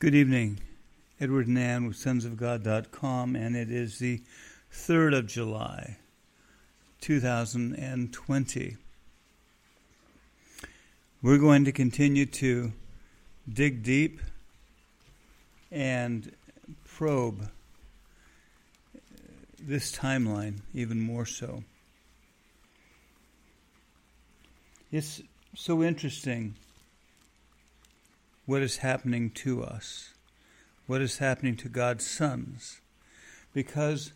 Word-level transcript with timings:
Good 0.00 0.14
evening. 0.14 0.60
Edward 1.20 1.46
and 1.46 1.58
Ann 1.58 1.86
with 1.86 1.98
sonsofgod.com, 1.98 3.36
and 3.36 3.54
it 3.54 3.70
is 3.70 3.98
the 3.98 4.22
3rd 4.72 5.18
of 5.18 5.26
July, 5.26 5.98
2020. 7.02 8.76
We're 11.20 11.36
going 11.36 11.66
to 11.66 11.72
continue 11.72 12.24
to 12.24 12.72
dig 13.46 13.82
deep 13.82 14.22
and 15.70 16.32
probe 16.86 17.50
this 19.62 19.94
timeline 19.94 20.60
even 20.72 20.98
more 20.98 21.26
so. 21.26 21.62
It's 24.90 25.20
so 25.54 25.82
interesting 25.82 26.54
what 28.50 28.62
is 28.62 28.78
happening 28.78 29.30
to 29.30 29.62
us, 29.62 30.12
what 30.88 31.00
is 31.00 31.18
happening 31.18 31.54
to 31.54 31.68
God's 31.68 32.04
sons, 32.04 32.80
because 33.54 34.12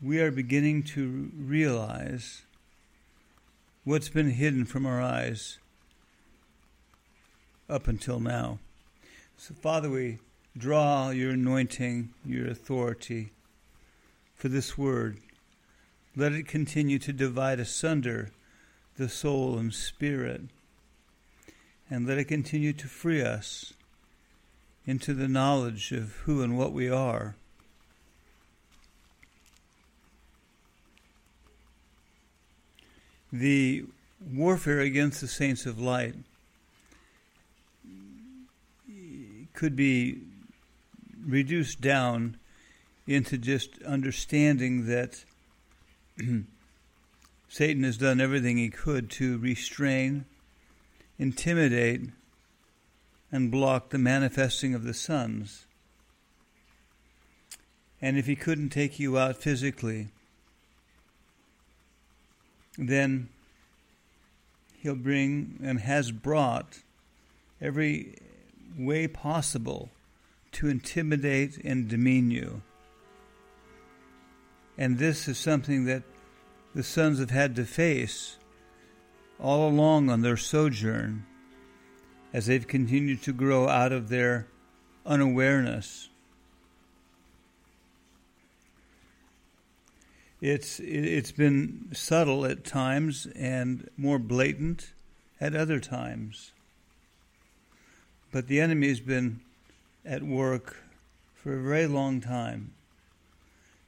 we 0.00 0.20
are 0.20 0.30
beginning 0.30 0.84
to 0.84 1.32
realize 1.36 2.42
what's 3.82 4.08
been 4.08 4.30
hidden 4.30 4.64
from 4.64 4.86
our 4.86 5.02
eyes 5.02 5.58
up 7.68 7.88
until 7.88 8.20
now. 8.20 8.60
So, 9.36 9.52
Father, 9.52 9.90
we 9.90 10.18
draw 10.56 11.10
your 11.10 11.32
anointing, 11.32 12.10
your 12.24 12.46
authority 12.46 13.32
for 14.36 14.48
this 14.48 14.78
word. 14.78 15.18
Let 16.14 16.30
it 16.30 16.46
continue 16.46 17.00
to 17.00 17.12
divide 17.12 17.58
asunder 17.58 18.30
the 18.96 19.08
soul 19.08 19.58
and 19.58 19.74
spirit 19.74 20.42
and 21.94 22.08
let 22.08 22.18
it 22.18 22.24
continue 22.24 22.72
to 22.72 22.88
free 22.88 23.22
us 23.22 23.72
into 24.84 25.14
the 25.14 25.28
knowledge 25.28 25.92
of 25.92 26.12
who 26.24 26.42
and 26.42 26.58
what 26.58 26.72
we 26.72 26.90
are. 26.90 27.36
The 33.32 33.84
warfare 34.20 34.80
against 34.80 35.20
the 35.20 35.28
saints 35.28 35.66
of 35.66 35.80
light 35.80 36.16
could 39.52 39.76
be 39.76 40.18
reduced 41.24 41.80
down 41.80 42.38
into 43.06 43.38
just 43.38 43.80
understanding 43.84 44.86
that 44.86 45.24
Satan 47.48 47.84
has 47.84 47.96
done 47.96 48.20
everything 48.20 48.56
he 48.56 48.68
could 48.68 49.10
to 49.12 49.38
restrain 49.38 50.24
intimidate, 51.18 52.10
and 53.30 53.50
block 53.50 53.90
the 53.90 53.98
manifesting 53.98 54.74
of 54.74 54.84
the 54.84 54.94
sons. 54.94 55.66
And 58.00 58.16
if 58.16 58.26
he 58.26 58.36
couldn't 58.36 58.68
take 58.68 59.00
you 59.00 59.18
out 59.18 59.36
physically, 59.36 60.08
then 62.76 63.28
he'll 64.78 64.94
bring 64.94 65.58
and 65.62 65.80
has 65.80 66.10
brought 66.10 66.80
every 67.60 68.18
way 68.78 69.08
possible 69.08 69.90
to 70.52 70.68
intimidate 70.68 71.58
and 71.64 71.88
demean 71.88 72.30
you. 72.30 72.62
And 74.76 74.98
this 74.98 75.26
is 75.28 75.38
something 75.38 75.84
that 75.86 76.02
the 76.74 76.82
sons 76.82 77.18
have 77.18 77.30
had 77.30 77.56
to 77.56 77.64
face 77.64 78.36
all 79.40 79.68
along 79.68 80.10
on 80.10 80.22
their 80.22 80.36
sojourn 80.36 81.24
as 82.32 82.46
they've 82.46 82.66
continued 82.66 83.22
to 83.22 83.32
grow 83.32 83.68
out 83.68 83.92
of 83.92 84.08
their 84.08 84.46
unawareness. 85.06 86.08
It's 90.40 90.78
it's 90.80 91.32
been 91.32 91.88
subtle 91.92 92.44
at 92.44 92.64
times 92.64 93.26
and 93.34 93.88
more 93.96 94.18
blatant 94.18 94.92
at 95.40 95.54
other 95.54 95.80
times. 95.80 96.52
But 98.30 98.48
the 98.48 98.60
enemy 98.60 98.88
has 98.88 99.00
been 99.00 99.40
at 100.04 100.22
work 100.22 100.76
for 101.34 101.56
a 101.56 101.62
very 101.62 101.86
long 101.86 102.20
time 102.20 102.72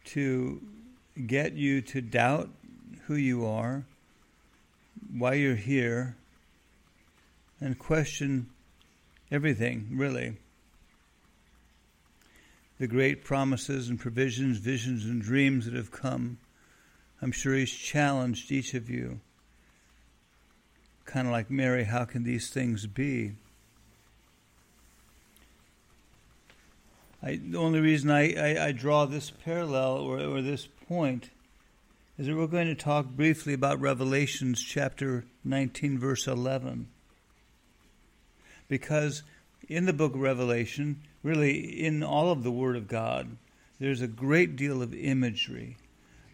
to 0.05 0.63
get 1.27 1.55
you 1.55 1.81
to 1.83 2.01
doubt 2.01 2.51
who 3.07 3.17
you 3.17 3.45
are 3.45 3.85
why 5.17 5.35
you're 5.35 5.55
here 5.55 6.17
and 7.61 7.79
question 7.79 8.51
everything, 9.31 9.89
really. 9.93 10.37
The 12.79 12.87
great 12.87 13.25
promises 13.25 13.89
and 13.89 13.99
provisions, 13.99 14.59
visions, 14.59 15.05
and 15.07 15.23
dreams 15.23 15.65
that 15.65 15.75
have 15.75 15.91
come. 15.91 16.39
I'm 17.23 17.33
sure 17.33 17.55
He's 17.55 17.73
challenged 17.73 18.53
each 18.53 18.75
of 18.75 18.91
you. 18.91 19.21
Kind 21.07 21.27
of 21.27 21.33
like 21.33 21.51
Mary, 21.51 21.85
how 21.85 22.05
can 22.05 22.25
these 22.25 22.51
things 22.51 22.87
be? 22.87 23.33
I, 27.23 27.41
the 27.43 27.59
only 27.59 27.81
reason 27.81 28.11
I, 28.11 28.35
I, 28.35 28.67
I 28.67 28.73
draw 28.73 29.07
this 29.07 29.31
parallel 29.31 29.97
or, 29.99 30.21
or 30.21 30.43
this 30.43 30.69
point 30.89 31.31
is 32.19 32.27
that 32.27 32.37
we're 32.37 32.47
going 32.47 32.67
to 32.67 32.75
talk 32.75 33.07
briefly 33.09 33.53
about 33.53 33.79
Revelations 33.79 34.63
chapter 34.63 35.27
19, 35.45 35.99
verse 35.99 36.27
11. 36.27 36.89
Because 38.69 39.23
in 39.69 39.85
the 39.85 39.93
book 39.93 40.15
of 40.15 40.21
Revelation, 40.21 41.03
really 41.23 41.59
in 41.59 42.03
all 42.03 42.31
of 42.31 42.43
the 42.43 42.51
Word 42.51 42.75
of 42.75 42.89
God, 42.89 43.37
there's 43.79 44.01
a 44.01 44.07
great 44.07 44.57
deal 44.57 44.81
of 44.81 44.95
imagery, 44.95 45.77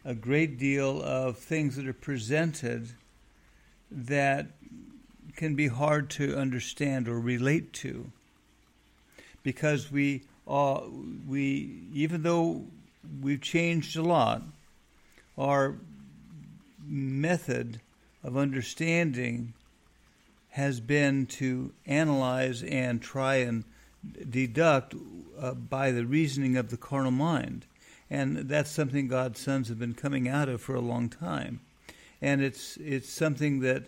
a 0.05 0.15
great 0.15 0.57
deal 0.57 1.03
of 1.03 1.39
things 1.39 1.75
that 1.75 1.89
are 1.89 1.93
presented 1.93 2.91
that 3.91 4.47
can 5.35 5.57
be 5.57 5.67
hard 5.67 6.11
to 6.11 6.39
understand 6.39 7.09
or 7.09 7.19
relate 7.19 7.73
to. 7.73 8.13
Because 9.43 9.91
we, 9.91 10.23
uh, 10.47 10.83
we 11.27 11.83
even 11.93 12.23
though 12.23 12.67
we've 13.21 13.41
changed 13.41 13.97
a 13.97 14.03
lot, 14.03 14.43
our 15.37 15.77
method 16.87 17.81
of 18.23 18.37
understanding 18.37 19.53
has 20.51 20.81
been 20.81 21.27
to 21.27 21.73
analyze 21.87 22.63
and 22.63 23.01
try 23.01 23.37
and 23.37 23.65
deduct 24.29 24.95
uh, 25.39 25.55
by 25.55 25.91
the 25.91 26.05
reasoning 26.05 26.57
of 26.57 26.71
the 26.71 26.77
carnal 26.77 27.11
mind. 27.11 27.65
And 28.11 28.37
that's 28.37 28.71
something 28.71 29.09
God's 29.09 29.41
sons 29.41 29.69
have 29.69 29.79
been 29.79 29.95
coming 29.95 30.29
out 30.29 30.49
of 30.49 30.61
for 30.61 30.75
a 30.75 30.81
long 30.81 31.09
time. 31.09 31.61
And 32.21 32.43
it's, 32.43 32.77
it's 32.77 33.09
something 33.09 33.61
that 33.61 33.85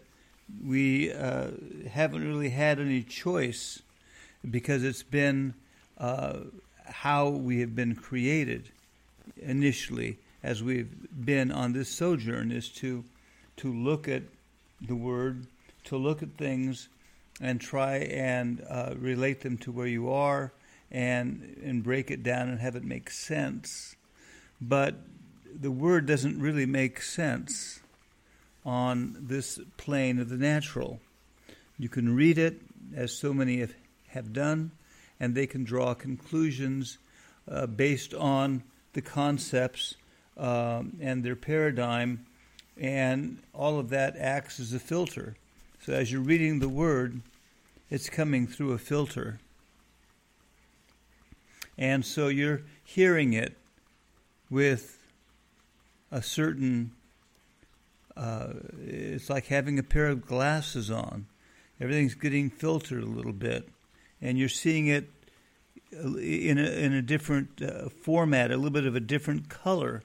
we 0.65 1.12
uh, 1.12 1.49
haven't 1.91 2.27
really 2.27 2.50
had 2.50 2.81
any 2.81 3.03
choice 3.03 3.83
because 4.50 4.83
it's 4.83 5.03
been 5.03 5.54
uh, 5.99 6.41
how 6.87 7.28
we 7.28 7.60
have 7.60 7.77
been 7.77 7.94
created 7.94 8.71
initially 9.41 10.19
as 10.44 10.62
we've 10.62 10.94
been 11.25 11.50
on 11.50 11.72
this 11.72 11.88
sojourn 11.88 12.53
is 12.53 12.69
to 12.69 13.03
to 13.56 13.72
look 13.72 14.09
at 14.09 14.22
the 14.81 14.94
word, 14.94 15.47
to 15.84 15.97
look 15.97 16.22
at 16.22 16.37
things, 16.37 16.88
and 17.41 17.60
try 17.60 17.97
and 17.97 18.62
uh, 18.69 18.94
relate 18.99 19.41
them 19.41 19.56
to 19.56 19.72
where 19.72 19.87
you 19.87 20.10
are, 20.10 20.53
and 20.91 21.56
and 21.65 21.83
break 21.83 22.10
it 22.10 22.22
down 22.22 22.50
and 22.50 22.60
have 22.60 22.77
it 22.77 22.84
make 22.84 23.10
sense. 23.10 23.97
But 24.60 24.97
the 25.60 25.71
word 25.71 26.04
doesn't 26.04 26.38
really 26.38 26.66
make 26.66 27.00
sense 27.00 27.81
on 28.66 29.16
this 29.19 29.59
plane 29.78 30.19
of 30.19 30.28
the 30.28 30.37
natural. 30.37 31.00
You 31.78 31.88
can 31.88 32.15
read 32.15 32.38
it, 32.38 32.60
as 32.94 33.16
so 33.16 33.33
many 33.33 33.60
have, 33.60 33.74
have 34.09 34.33
done, 34.33 34.72
and 35.18 35.34
they 35.34 35.47
can 35.47 35.65
draw 35.65 35.95
conclusions 35.95 36.98
uh, 37.51 37.66
based 37.66 38.13
on 38.15 38.63
the 38.92 39.03
concepts 39.03 39.95
um, 40.36 40.97
and 41.01 41.22
their 41.22 41.36
paradigm, 41.36 42.27
and 42.77 43.39
all 43.53 43.78
of 43.78 43.91
that 43.91 44.16
acts 44.16 44.59
as 44.59 44.72
a 44.72 44.78
filter. 44.78 45.36
So 45.84 45.92
as 45.92 46.10
you're 46.10 46.21
reading 46.21 46.59
the 46.59 46.69
word, 46.69 47.21
it's 47.91 48.09
coming 48.09 48.47
through 48.47 48.72
a 48.72 48.78
filter. 48.78 49.39
And 51.77 52.04
so 52.04 52.28
you're 52.28 52.63
hearing 52.84 53.33
it 53.33 53.57
with 54.51 54.98
a 56.10 56.22
certain, 56.22 56.92
uh, 58.16 58.54
it's 58.80 59.28
like 59.28 59.47
having 59.47 59.78
a 59.78 59.83
pair 59.83 60.07
of 60.09 60.27
glasses 60.27 60.91
on. 60.91 61.27
Everything's 61.80 62.15
getting 62.15 62.51
filtered 62.51 63.03
a 63.03 63.07
little 63.07 63.33
bit, 63.33 63.69
and 64.22 64.39
you're 64.39 64.48
seeing 64.48 64.87
it 64.87 65.10
in 65.92 66.59
a, 66.59 66.71
in 66.71 66.92
a 66.92 67.03
different 67.03 67.60
uh, 67.60 67.89
format, 67.89 68.51
a 68.51 68.57
little 68.57 68.71
bit 68.71 68.87
of 68.87 68.95
a 68.95 69.01
different 69.01 69.48
color 69.48 70.03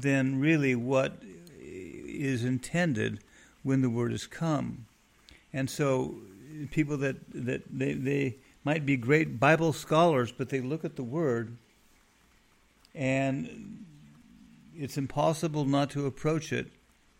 than 0.00 0.40
really 0.40 0.74
what 0.74 1.22
is 1.60 2.44
intended 2.44 3.20
when 3.62 3.82
the 3.82 3.90
word 3.90 4.12
has 4.12 4.26
come. 4.26 4.86
And 5.52 5.68
so 5.68 6.16
people 6.70 6.96
that, 6.98 7.16
that 7.32 7.62
they, 7.70 7.92
they 7.94 8.36
might 8.64 8.84
be 8.84 8.96
great 8.96 9.38
Bible 9.40 9.72
scholars, 9.72 10.32
but 10.32 10.48
they 10.48 10.60
look 10.60 10.84
at 10.84 10.96
the 10.96 11.02
Word 11.02 11.56
and 12.94 13.84
it's 14.76 14.98
impossible 14.98 15.64
not 15.64 15.90
to 15.90 16.06
approach 16.06 16.52
it 16.52 16.68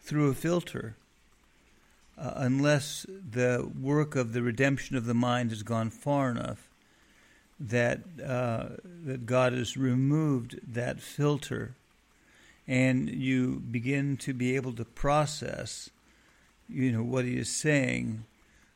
through 0.01 0.31
a 0.31 0.35
filter 0.35 0.97
uh, 2.17 2.33
unless 2.37 3.07
the 3.09 3.71
work 3.81 4.17
of 4.17 4.33
the 4.33 4.43
redemption 4.43 4.97
of 4.97 5.07
the 5.07 5.15
mind 5.15 5.51
has 5.51 5.63
gone 5.63 5.91
far 5.91 6.31
enough 6.31 6.69
that 7.61 8.01
uh, 8.25 8.67
that 9.05 9.27
God 9.27 9.53
has 9.53 9.77
removed 9.77 10.59
that 10.67 11.01
filter, 11.01 11.75
and 12.69 13.09
you 13.09 13.63
begin 13.71 14.19
to 14.19 14.35
be 14.35 14.55
able 14.55 14.75
to 14.75 14.85
process, 14.85 15.89
you 16.69 16.93
know, 16.93 17.03
what 17.03 17.25
He 17.25 17.39
is 17.39 17.49
saying 17.49 18.25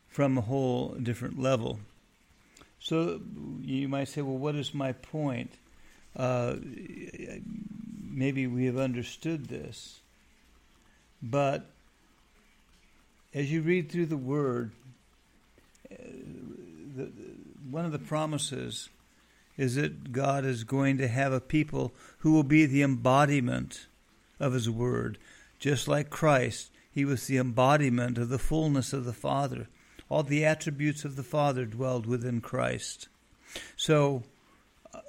from 0.09 0.39
a 0.39 0.41
whole 0.41 0.97
different 1.01 1.39
level. 1.39 1.79
So 2.81 3.21
you 3.61 3.89
might 3.89 4.09
say, 4.09 4.23
well, 4.23 4.39
what 4.39 4.57
is 4.57 4.75
my 4.75 4.93
point? 4.93 5.53
Uh, 6.17 6.57
maybe 8.11 8.47
we 8.47 8.65
have 8.67 8.79
understood 8.79 9.47
this, 9.47 10.01
but 11.23 11.67
as 13.33 13.53
you 13.53 13.63
read 13.63 13.91
through 13.91 14.07
the 14.07 14.17
Word, 14.17 14.73
uh, 15.91 15.95
the, 16.97 17.11
one 17.71 17.85
of 17.85 17.93
the 17.93 17.99
promises 17.99 18.89
is 19.57 19.75
that 19.77 20.13
God 20.13 20.45
is 20.45 20.65
going 20.65 20.99
to 20.99 21.09
have 21.09 21.33
a 21.33 21.41
people 21.41 21.93
who 22.19 22.33
will 22.33 22.43
be 22.43 22.67
the 22.67 22.83
embodiment 22.83 23.87
of 24.41 24.53
His 24.53 24.69
Word. 24.69 25.19
Just 25.59 25.87
like 25.89 26.11
Christ, 26.11 26.71
He 26.91 27.05
was 27.05 27.27
the 27.27 27.39
embodiment 27.39 28.19
of 28.19 28.29
the 28.29 28.39
fullness 28.39 28.93
of 28.93 29.05
the 29.05 29.13
Father. 29.13 29.69
All 30.09 30.23
the 30.23 30.45
attributes 30.45 31.05
of 31.05 31.17
the 31.17 31.23
Father 31.23 31.65
dwelled 31.65 32.07
within 32.07 32.41
Christ. 32.41 33.09
So 33.77 34.23
uh, 34.95 35.01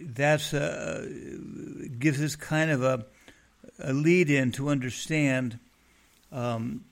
that's 0.00 0.52
a, 0.52 1.08
gives 1.98 2.22
us 2.22 2.36
kind 2.36 2.70
of 2.70 2.82
a, 2.82 3.06
a 3.78 3.92
lead 3.92 4.30
in 4.30 4.52
to 4.52 4.68
understand 4.68 5.58
um, 6.32 6.84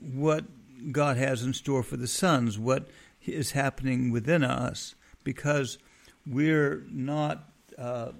what 0.00 0.44
God 0.90 1.16
has 1.16 1.42
in 1.42 1.54
store 1.54 1.82
for 1.82 1.96
the 1.96 2.08
sons, 2.08 2.58
what 2.58 2.88
is 3.24 3.52
happening 3.52 4.10
within 4.10 4.42
us, 4.42 4.94
because 5.24 5.78
we're 6.26 6.84
not. 6.90 7.44
Uh, 7.78 8.12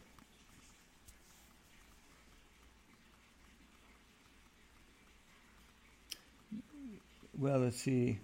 well, 7.38 7.58
let's 7.58 7.76
see, 7.76 8.18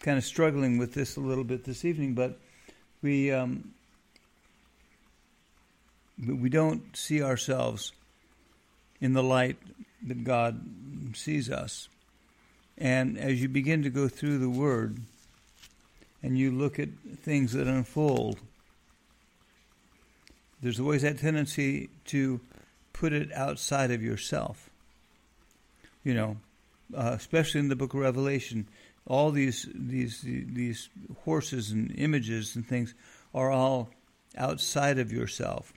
kind 0.00 0.18
of 0.18 0.24
struggling 0.24 0.78
with 0.78 0.94
this 0.94 1.16
a 1.16 1.20
little 1.20 1.44
bit 1.44 1.64
this 1.64 1.84
evening, 1.84 2.14
but 2.14 2.38
we 3.02 3.30
um, 3.32 3.72
we 6.24 6.48
don't 6.48 6.96
see 6.96 7.22
ourselves 7.22 7.92
in 9.00 9.12
the 9.12 9.22
light 9.22 9.56
that 10.06 10.24
God 10.24 10.60
sees 11.14 11.50
us. 11.50 11.88
And 12.78 13.18
as 13.18 13.40
you 13.40 13.48
begin 13.48 13.82
to 13.82 13.90
go 13.90 14.08
through 14.08 14.38
the 14.38 14.50
Word 14.50 14.98
and 16.26 16.36
you 16.36 16.50
look 16.50 16.80
at 16.80 16.88
things 17.22 17.52
that 17.52 17.68
unfold, 17.68 18.40
there's 20.60 20.80
always 20.80 21.02
that 21.02 21.20
tendency 21.20 21.88
to 22.06 22.40
put 22.92 23.12
it 23.12 23.32
outside 23.32 23.92
of 23.92 24.02
yourself. 24.02 24.68
You 26.02 26.14
know, 26.14 26.36
uh, 26.92 27.12
especially 27.14 27.60
in 27.60 27.68
the 27.68 27.76
book 27.76 27.94
of 27.94 28.00
Revelation, 28.00 28.66
all 29.06 29.30
these 29.30 29.68
these 29.72 30.22
these 30.22 30.88
horses 31.22 31.70
and 31.70 31.96
images 31.96 32.56
and 32.56 32.66
things 32.66 32.92
are 33.32 33.52
all 33.52 33.88
outside 34.36 34.98
of 34.98 35.12
yourself. 35.12 35.72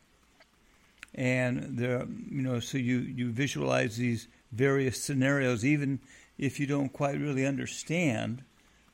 And 1.14 1.78
there, 1.78 2.08
you 2.32 2.42
know, 2.42 2.60
so 2.60 2.80
you 2.80 3.02
you 3.02 3.30
visualize 3.30 3.98
these 3.98 4.28
various 4.52 5.00
scenarios, 5.04 5.64
even 5.64 6.00
if 6.40 6.60
you 6.60 6.66
don't 6.66 6.92
quite 6.92 7.20
really 7.20 7.46
understand, 7.46 8.44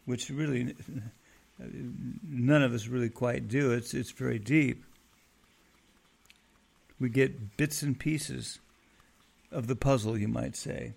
which 0.03 0.29
really 0.29 0.75
none 1.57 2.63
of 2.63 2.73
us 2.73 2.87
really 2.87 3.09
quite 3.09 3.47
do. 3.47 3.71
It's 3.71 3.93
it's 3.93 4.11
very 4.11 4.39
deep. 4.39 4.83
We 6.99 7.09
get 7.09 7.57
bits 7.57 7.81
and 7.81 7.97
pieces 7.99 8.59
of 9.51 9.67
the 9.67 9.75
puzzle, 9.75 10.17
you 10.17 10.27
might 10.27 10.55
say. 10.55 10.93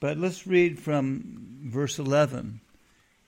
But 0.00 0.18
let's 0.18 0.46
read 0.48 0.80
from 0.80 1.60
verse 1.64 1.98
11, 1.98 2.60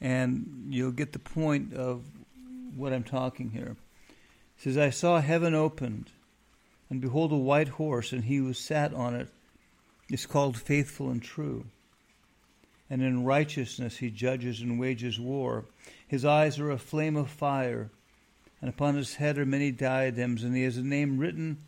and 0.01 0.67
you'll 0.71 0.91
get 0.91 1.13
the 1.13 1.21
point 1.21 1.73
of 1.73 2.03
what 2.75 2.93
I'm 2.93 3.05
talking 3.05 3.51
here. 3.51 3.77
It 4.59 4.63
says, 4.63 4.77
I 4.77 4.91
saw 4.91 5.21
heaven 5.21 5.55
opened, 5.55 6.11
and 6.91 7.01
behold, 7.01 7.31
a 7.31 7.37
white 7.37 7.69
horse, 7.69 8.13
and 8.13 8.25
he 8.25 8.37
who 8.37 8.53
sat 8.53 8.93
on 8.93 9.15
it 9.15 9.29
is 10.11 10.27
called 10.27 10.57
faithful 10.57 11.11
and 11.11 11.23
true. 11.23 11.67
And 12.91 13.03
in 13.03 13.25
righteousness 13.25 13.97
he 13.97 14.11
judges 14.11 14.61
and 14.61 14.79
wages 14.79 15.19
war. 15.19 15.65
His 16.07 16.25
eyes 16.25 16.59
are 16.59 16.71
a 16.71 16.79
flame 16.79 17.17
of 17.17 17.31
fire, 17.31 17.91
and 18.61 18.69
upon 18.69 18.95
his 18.95 19.15
head 19.15 19.39
are 19.39 19.47
many 19.47 19.71
diadems, 19.71 20.45
and 20.45 20.55
he 20.55 20.63
has 20.65 20.77
a 20.77 20.83
name 20.83 21.19
written 21.19 21.59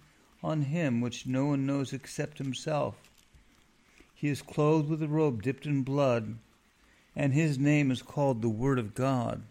on 0.43 0.63
him 0.63 1.01
which 1.01 1.27
no 1.27 1.47
one 1.47 1.67
knows 1.67 1.93
except 1.93 2.39
himself. 2.39 2.97
He 4.15 4.29
is 4.29 4.43
clothed 4.43 4.89
with 4.89 5.03
a 5.03 5.09
robe 5.09 5.43
dipped 5.43 5.67
in 5.67 5.83
blood, 5.83 6.37
and 7.15 7.33
his 7.33 7.59
name 7.59 7.91
is 7.91 8.03
called 8.03 8.43
the 8.43 8.49
Word 8.49 8.79
of 8.79 8.95
God. 8.95 9.43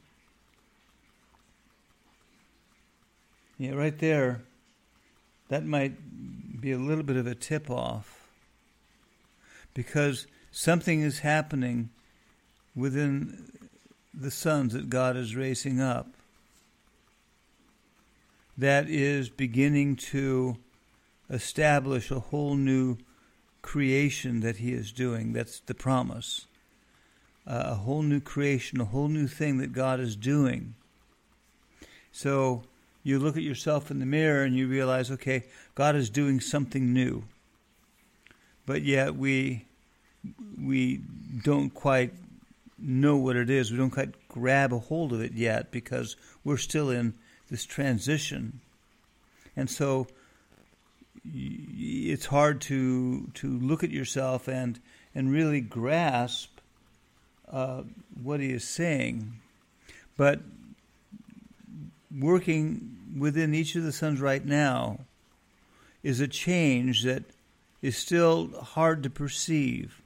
Yeah, 3.58 3.72
right 3.72 3.98
there, 3.98 4.42
that 5.50 5.66
might 5.66 6.62
be 6.62 6.72
a 6.72 6.78
little 6.78 7.04
bit 7.04 7.16
of 7.16 7.28
a 7.28 7.36
tip 7.36 7.70
off 7.70 8.28
because 9.74 10.28
something 10.56 11.02
is 11.02 11.20
happening 11.20 11.90
within 12.74 13.52
the 14.14 14.32
sons 14.32 14.72
that 14.72 14.90
God 14.90 15.18
is 15.18 15.36
raising 15.36 15.82
up 15.82 16.08
that 18.58 18.90
is 18.90 19.28
beginning 19.28 19.98
to 19.98 20.56
establish 21.30 22.10
a 22.10 22.22
whole 22.22 22.56
new 22.56 22.98
creation 23.62 24.40
that 24.40 24.58
He 24.58 24.72
is 24.72 24.94
doing. 24.94 25.34
That's 25.34 25.60
the 25.60 25.74
promise. 25.74 26.48
Uh, 27.46 27.64
a 27.66 27.76
whole 27.76 28.02
new 28.02 28.22
creation, 28.22 28.80
a 28.80 28.86
whole 28.86 29.10
new 29.10 29.28
thing 29.28 29.58
that 29.58 29.74
God 29.74 30.00
is 30.00 30.16
doing. 30.16 30.76
So 32.14 32.64
you 33.04 33.20
look 33.20 33.36
at 33.36 33.44
yourself 33.44 33.92
in 33.92 34.00
the 34.00 34.06
mirror 34.06 34.44
and 34.44 34.56
you 34.56 34.70
realize, 34.70 35.12
okay, 35.12 35.44
God 35.76 35.98
is 35.98 36.10
doing 36.10 36.40
something 36.40 36.94
new 36.94 37.26
but 38.66 38.82
yet 38.82 39.16
we 39.16 39.66
we 40.60 41.02
don't 41.44 41.74
quite 41.74 42.14
know 42.78 43.18
what 43.18 43.36
it 43.36 43.50
is. 43.50 43.72
We 43.72 43.78
don't 43.78 43.92
quite 43.92 44.28
grab 44.28 44.74
a 44.74 44.80
hold 44.80 45.14
of 45.14 45.22
it 45.22 45.34
yet 45.34 45.72
because 45.72 46.16
we're 46.44 46.58
still 46.58 46.90
in 46.90 47.14
this 47.50 47.66
transition, 47.66 48.60
and 49.56 49.70
so 49.70 50.08
it's 51.34 52.26
hard 52.26 52.62
to 52.62 53.28
to 53.36 53.60
look 53.60 53.84
at 53.84 53.92
yourself 53.92 54.48
and 54.48 54.80
and 55.14 55.32
really 55.32 55.62
grasp 55.62 56.60
uh, 57.52 57.84
what 58.22 58.40
he 58.40 58.52
is 58.52 58.68
saying, 58.68 59.40
but 60.18 60.42
working 62.20 62.98
within 63.18 63.54
each 63.54 63.76
of 63.76 63.84
the 63.84 63.92
sons 63.92 64.20
right 64.20 64.46
now 64.46 65.00
is 66.04 66.20
a 66.20 66.28
change 66.28 67.04
that 67.04 67.24
is 67.82 67.98
still 67.98 68.50
hard 68.62 69.04
to 69.04 69.10
perceive 69.10 70.02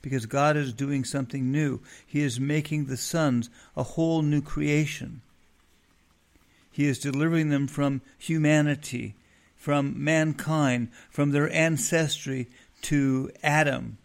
because 0.00 0.26
God 0.26 0.56
is 0.56 0.72
doing 0.72 1.04
something 1.04 1.50
new. 1.50 1.80
He 2.06 2.22
is 2.22 2.40
making 2.40 2.86
the 2.86 2.96
sons 2.96 3.50
a 3.76 3.82
whole 3.82 4.22
new 4.22 4.40
creation. 4.40 5.22
He 6.70 6.86
is 6.86 6.98
delivering 6.98 7.50
them 7.50 7.66
from 7.66 8.00
humanity, 8.18 9.14
from 9.56 10.02
mankind, 10.02 10.88
from 11.10 11.30
their 11.30 11.52
ancestry 11.52 12.48
to 12.82 13.30
Adam. 13.42 13.98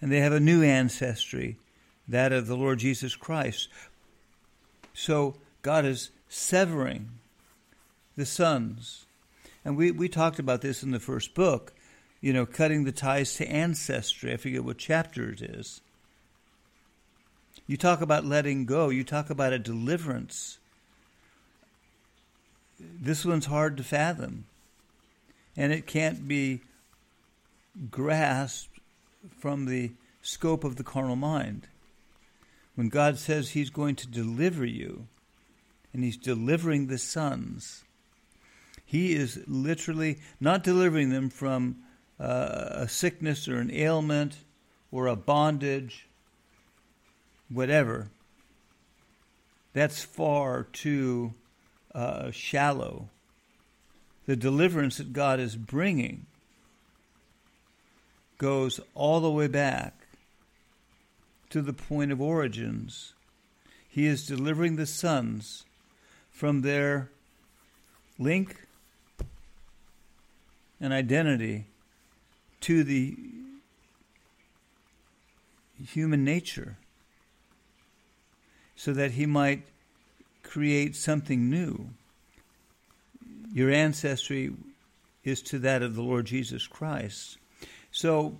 And 0.00 0.10
they 0.10 0.20
have 0.20 0.32
a 0.32 0.40
new 0.40 0.62
ancestry, 0.62 1.56
that 2.08 2.32
of 2.32 2.46
the 2.46 2.56
Lord 2.56 2.78
Jesus 2.78 3.14
Christ. 3.14 3.68
So 4.94 5.36
God 5.62 5.84
is 5.84 6.10
severing 6.28 7.10
the 8.16 8.26
sons 8.26 9.06
and 9.64 9.76
we, 9.76 9.90
we 9.90 10.08
talked 10.08 10.38
about 10.38 10.62
this 10.62 10.82
in 10.82 10.90
the 10.90 11.00
first 11.00 11.34
book, 11.34 11.72
you 12.20 12.32
know, 12.32 12.44
cutting 12.46 12.84
the 12.84 12.92
ties 12.92 13.34
to 13.36 13.48
ancestry. 13.48 14.32
I 14.32 14.36
forget 14.36 14.64
what 14.64 14.78
chapter 14.78 15.30
it 15.30 15.40
is. 15.40 15.80
You 17.66 17.76
talk 17.76 18.00
about 18.00 18.24
letting 18.24 18.66
go, 18.66 18.88
you 18.88 19.04
talk 19.04 19.30
about 19.30 19.52
a 19.52 19.58
deliverance. 19.58 20.58
This 22.78 23.24
one's 23.24 23.46
hard 23.46 23.76
to 23.76 23.84
fathom. 23.84 24.46
And 25.56 25.72
it 25.72 25.86
can't 25.86 26.26
be 26.26 26.60
grasped 27.90 28.80
from 29.38 29.66
the 29.66 29.92
scope 30.22 30.64
of 30.64 30.76
the 30.76 30.84
carnal 30.84 31.16
mind. 31.16 31.68
When 32.74 32.88
God 32.88 33.18
says 33.18 33.50
He's 33.50 33.70
going 33.70 33.96
to 33.96 34.06
deliver 34.06 34.64
you, 34.64 35.06
and 35.92 36.04
He's 36.04 36.16
delivering 36.16 36.86
the 36.86 36.98
sons, 36.98 37.84
He 38.84 39.14
is 39.14 39.42
literally 39.46 40.18
not 40.40 40.62
delivering 40.62 41.10
them 41.10 41.30
from 41.30 41.76
uh, 42.20 42.68
a 42.72 42.88
sickness 42.88 43.48
or 43.48 43.58
an 43.58 43.70
ailment 43.70 44.36
or 44.92 45.06
a 45.06 45.16
bondage, 45.16 46.06
whatever. 47.48 48.08
That's 49.72 50.02
far 50.02 50.64
too 50.64 51.32
uh, 51.94 52.30
shallow. 52.30 53.08
The 54.26 54.36
deliverance 54.36 54.98
that 54.98 55.12
God 55.12 55.40
is 55.40 55.56
bringing 55.56 56.26
goes 58.38 58.80
all 58.94 59.20
the 59.20 59.30
way 59.30 59.46
back 59.46 59.94
to 61.50 61.62
the 61.62 61.72
point 61.72 62.12
of 62.12 62.20
origins. 62.20 63.14
He 63.88 64.06
is 64.06 64.26
delivering 64.26 64.76
the 64.76 64.86
sons 64.86 65.64
from 66.30 66.62
their 66.62 67.10
link 68.18 68.66
and 70.80 70.92
identity 70.92 71.66
to 72.60 72.84
the 72.84 73.16
human 75.82 76.24
nature 76.24 76.76
so 78.76 78.92
that 78.92 79.12
he 79.12 79.26
might 79.26 79.62
create 80.42 80.96
something 80.96 81.50
new. 81.50 81.88
Your 83.52 83.70
ancestry 83.70 84.52
is 85.24 85.42
to 85.42 85.58
that 85.60 85.82
of 85.82 85.94
the 85.94 86.02
Lord 86.02 86.26
Jesus 86.26 86.66
Christ. 86.66 87.38
So, 87.92 88.36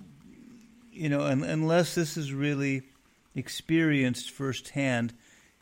you 0.92 1.08
know, 1.08 1.26
unless 1.26 1.94
this 1.94 2.16
is 2.16 2.32
really 2.32 2.82
experienced 3.34 4.30
firsthand, 4.30 5.12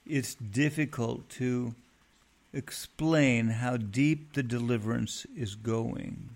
it's 0.07 0.35
difficult 0.35 1.29
to 1.31 1.75
explain 2.53 3.49
how 3.49 3.77
deep 3.77 4.33
the 4.33 4.43
deliverance 4.43 5.27
is 5.37 5.55
going, 5.55 6.31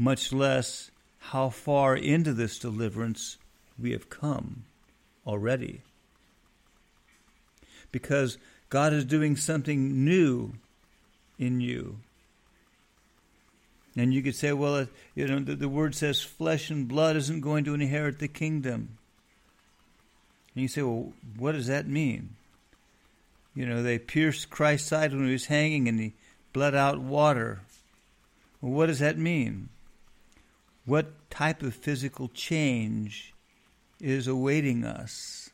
much 0.00 0.32
less 0.32 0.90
how 1.18 1.50
far 1.50 1.94
into 1.94 2.32
this 2.32 2.58
deliverance 2.58 3.36
we 3.78 3.92
have 3.92 4.08
come 4.08 4.64
already. 5.26 5.82
Because 7.92 8.38
God 8.70 8.94
is 8.94 9.04
doing 9.04 9.36
something 9.36 10.02
new 10.02 10.54
in 11.38 11.60
you. 11.60 11.98
And 13.94 14.14
you 14.14 14.22
could 14.22 14.34
say, 14.34 14.54
well, 14.54 14.86
you 15.14 15.26
know, 15.26 15.40
the, 15.40 15.54
the, 15.54 15.68
word 15.68 15.94
says 15.94 16.22
flesh 16.22 16.70
and 16.70 16.88
blood 16.88 17.16
isn't 17.16 17.42
going 17.42 17.64
to 17.64 17.74
inherit 17.74 18.20
the 18.20 18.28
kingdom. 18.28 18.96
And 20.54 20.62
you 20.62 20.68
say, 20.68 20.80
well, 20.80 21.12
what 21.36 21.52
does 21.52 21.66
that 21.66 21.86
mean? 21.86 22.36
You 23.54 23.66
know, 23.66 23.82
they 23.82 23.98
pierced 23.98 24.48
Christ's 24.48 24.88
side 24.88 25.12
when 25.12 25.26
he 25.26 25.32
was 25.32 25.46
hanging 25.46 25.88
and 25.88 26.00
he 26.00 26.14
bled 26.54 26.74
out 26.74 27.00
water. 27.00 27.60
Well, 28.62 28.72
what 28.72 28.86
does 28.86 29.00
that 29.00 29.18
mean? 29.18 29.68
What 30.84 31.30
type 31.30 31.62
of 31.62 31.74
physical 31.74 32.28
change 32.28 33.34
is 34.00 34.26
awaiting 34.26 34.84
us? 34.84 35.50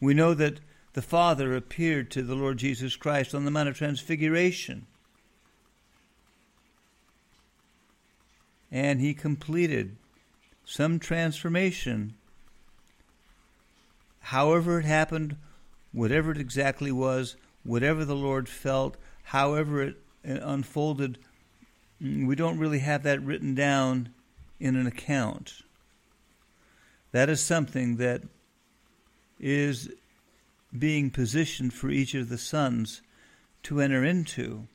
We 0.00 0.14
know 0.14 0.34
that 0.34 0.60
the 0.94 1.02
Father 1.02 1.54
appeared 1.54 2.10
to 2.12 2.22
the 2.22 2.34
Lord 2.34 2.58
Jesus 2.58 2.96
Christ 2.96 3.34
on 3.34 3.44
the 3.44 3.50
Mount 3.50 3.68
of 3.68 3.76
Transfiguration. 3.76 4.86
and 8.70 9.00
he 9.00 9.14
completed 9.14 9.96
some 10.64 10.98
transformation. 10.98 12.14
However, 14.20 14.80
it 14.80 14.84
happened, 14.84 15.36
whatever 15.92 16.32
it 16.32 16.38
exactly 16.38 16.92
was, 16.92 17.36
whatever 17.64 18.04
the 18.04 18.16
Lord 18.16 18.48
felt, 18.48 18.96
however 19.24 19.82
it 19.82 19.96
unfolded, 20.24 21.18
we 22.00 22.34
don't 22.34 22.58
really 22.58 22.80
have 22.80 23.02
that 23.04 23.22
written 23.22 23.54
down 23.54 24.10
in 24.60 24.76
an 24.76 24.86
account. 24.86 25.62
That 27.12 27.28
is 27.28 27.40
something 27.40 27.96
that 27.96 28.22
is 29.40 29.90
being 30.76 31.10
positioned 31.10 31.72
for 31.72 31.90
each 31.90 32.14
of 32.14 32.28
the 32.28 32.38
sons 32.38 33.00
to 33.64 33.80
enter 33.80 34.04
into. 34.04 34.66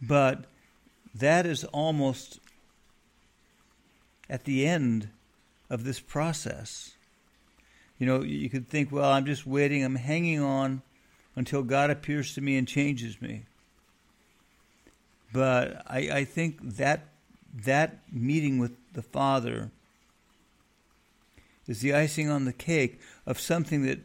But 0.00 0.44
that 1.14 1.46
is 1.46 1.64
almost 1.64 2.40
at 4.28 4.44
the 4.44 4.66
end 4.66 5.08
of 5.70 5.84
this 5.84 6.00
process. 6.00 6.92
You 7.98 8.06
know, 8.06 8.22
you 8.22 8.50
could 8.50 8.68
think, 8.68 8.90
well, 8.90 9.10
I'm 9.10 9.26
just 9.26 9.46
waiting, 9.46 9.84
I'm 9.84 9.96
hanging 9.96 10.40
on 10.40 10.82
until 11.36 11.62
God 11.62 11.90
appears 11.90 12.34
to 12.34 12.40
me 12.40 12.56
and 12.56 12.66
changes 12.66 13.20
me. 13.20 13.44
But 15.32 15.82
I, 15.86 15.98
I 16.12 16.24
think 16.24 16.58
that 16.76 17.08
that 17.54 17.98
meeting 18.12 18.58
with 18.58 18.72
the 18.92 19.02
Father 19.02 19.70
is 21.66 21.80
the 21.80 21.94
icing 21.94 22.28
on 22.28 22.44
the 22.44 22.52
cake 22.52 23.00
of 23.26 23.40
something 23.40 23.82
that 23.86 24.00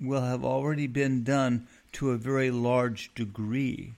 will 0.00 0.22
have 0.22 0.44
already 0.44 0.86
been 0.86 1.22
done 1.22 1.66
to 1.92 2.10
a 2.10 2.16
very 2.16 2.50
large 2.50 3.14
degree. 3.14 3.94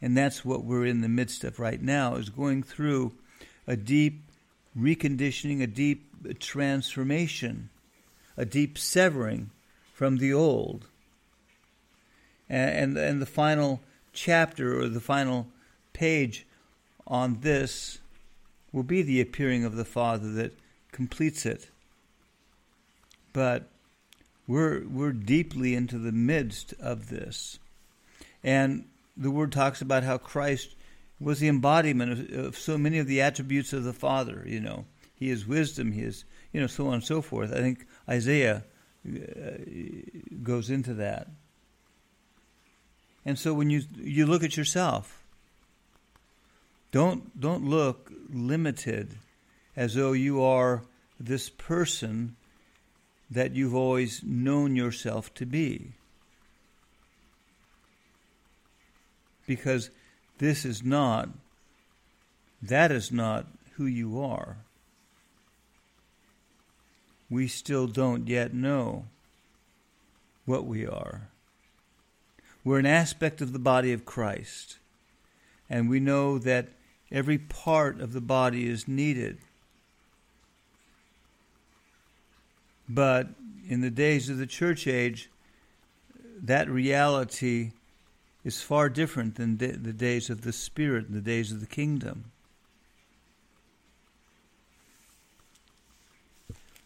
And 0.00 0.16
that's 0.16 0.44
what 0.44 0.64
we're 0.64 0.86
in 0.86 1.00
the 1.00 1.08
midst 1.08 1.44
of 1.44 1.60
right 1.60 1.80
now 1.80 2.16
is 2.16 2.28
going 2.28 2.62
through 2.62 3.12
a 3.66 3.76
deep 3.76 4.22
reconditioning, 4.76 5.62
a 5.62 5.66
deep 5.66 6.38
transformation, 6.40 7.70
a 8.36 8.44
deep 8.44 8.78
severing 8.78 9.50
from 9.92 10.16
the 10.16 10.32
old. 10.32 10.86
And, 12.48 12.96
and, 12.96 12.98
and 12.98 13.22
the 13.22 13.26
final 13.26 13.80
chapter 14.12 14.80
or 14.80 14.88
the 14.88 15.00
final 15.00 15.46
page 15.92 16.46
on 17.06 17.38
this 17.40 17.98
will 18.72 18.82
be 18.82 19.02
the 19.02 19.20
appearing 19.20 19.64
of 19.64 19.76
the 19.76 19.84
Father 19.84 20.30
that 20.32 20.58
completes 20.90 21.46
it. 21.46 21.68
But 23.32 23.68
we're, 24.46 24.86
we're 24.86 25.12
deeply 25.12 25.74
into 25.74 25.98
the 25.98 26.12
midst 26.12 26.74
of 26.80 27.08
this. 27.08 27.58
And 28.42 28.86
the 29.16 29.30
Word 29.30 29.52
talks 29.52 29.80
about 29.80 30.02
how 30.02 30.18
Christ 30.18 30.74
was 31.20 31.38
the 31.38 31.48
embodiment 31.48 32.12
of, 32.12 32.46
of, 32.46 32.58
so 32.58 32.76
many 32.76 32.98
of 32.98 33.06
the 33.06 33.20
attributes 33.20 33.72
of 33.72 33.84
the 33.84 33.92
Father. 33.92 34.44
You 34.46 34.60
know, 34.60 34.84
He 35.14 35.30
is 35.30 35.46
wisdom. 35.46 35.92
He 35.92 36.02
is, 36.02 36.24
you 36.52 36.60
know, 36.60 36.66
so 36.66 36.88
on 36.88 36.94
and 36.94 37.04
so 37.04 37.22
forth. 37.22 37.52
I 37.52 37.58
think 37.58 37.86
Isaiah 38.08 38.64
uh, 39.06 39.50
goes 40.42 40.70
into 40.70 40.94
that. 40.94 41.28
And 43.24 43.38
so 43.38 43.54
when 43.54 43.70
you 43.70 43.82
you 43.96 44.26
look 44.26 44.42
at 44.42 44.56
yourself, 44.56 45.21
don't 46.92 47.40
don't 47.40 47.64
look 47.64 48.12
limited, 48.30 49.18
as 49.74 49.94
though 49.94 50.12
you 50.12 50.42
are 50.42 50.82
this 51.18 51.48
person 51.48 52.36
that 53.30 53.54
you've 53.54 53.74
always 53.74 54.22
known 54.22 54.76
yourself 54.76 55.32
to 55.34 55.46
be. 55.46 55.92
Because 59.46 59.90
this 60.38 60.64
is 60.64 60.82
not, 60.82 61.30
that 62.60 62.92
is 62.92 63.10
not 63.10 63.46
who 63.76 63.86
you 63.86 64.20
are. 64.22 64.58
We 67.30 67.48
still 67.48 67.86
don't 67.86 68.28
yet 68.28 68.52
know 68.52 69.06
what 70.44 70.66
we 70.66 70.86
are. 70.86 71.28
We're 72.64 72.78
an 72.78 72.86
aspect 72.86 73.40
of 73.40 73.52
the 73.52 73.58
body 73.58 73.92
of 73.92 74.04
Christ, 74.04 74.78
and 75.70 75.88
we 75.88 75.98
know 75.98 76.38
that 76.38 76.68
every 77.12 77.38
part 77.38 78.00
of 78.00 78.12
the 78.12 78.20
body 78.20 78.66
is 78.66 78.88
needed. 78.88 79.38
But 82.88 83.28
in 83.68 83.82
the 83.82 83.90
days 83.90 84.28
of 84.28 84.38
the 84.38 84.46
church 84.46 84.86
age, 84.86 85.30
that 86.42 86.68
reality 86.68 87.72
is 88.44 88.60
far 88.60 88.88
different 88.88 89.36
than 89.36 89.58
the 89.58 89.92
days 89.92 90.30
of 90.30 90.40
the 90.40 90.52
Spirit 90.52 91.06
and 91.06 91.14
the 91.14 91.20
days 91.20 91.52
of 91.52 91.60
the 91.60 91.66
kingdom. 91.66 92.32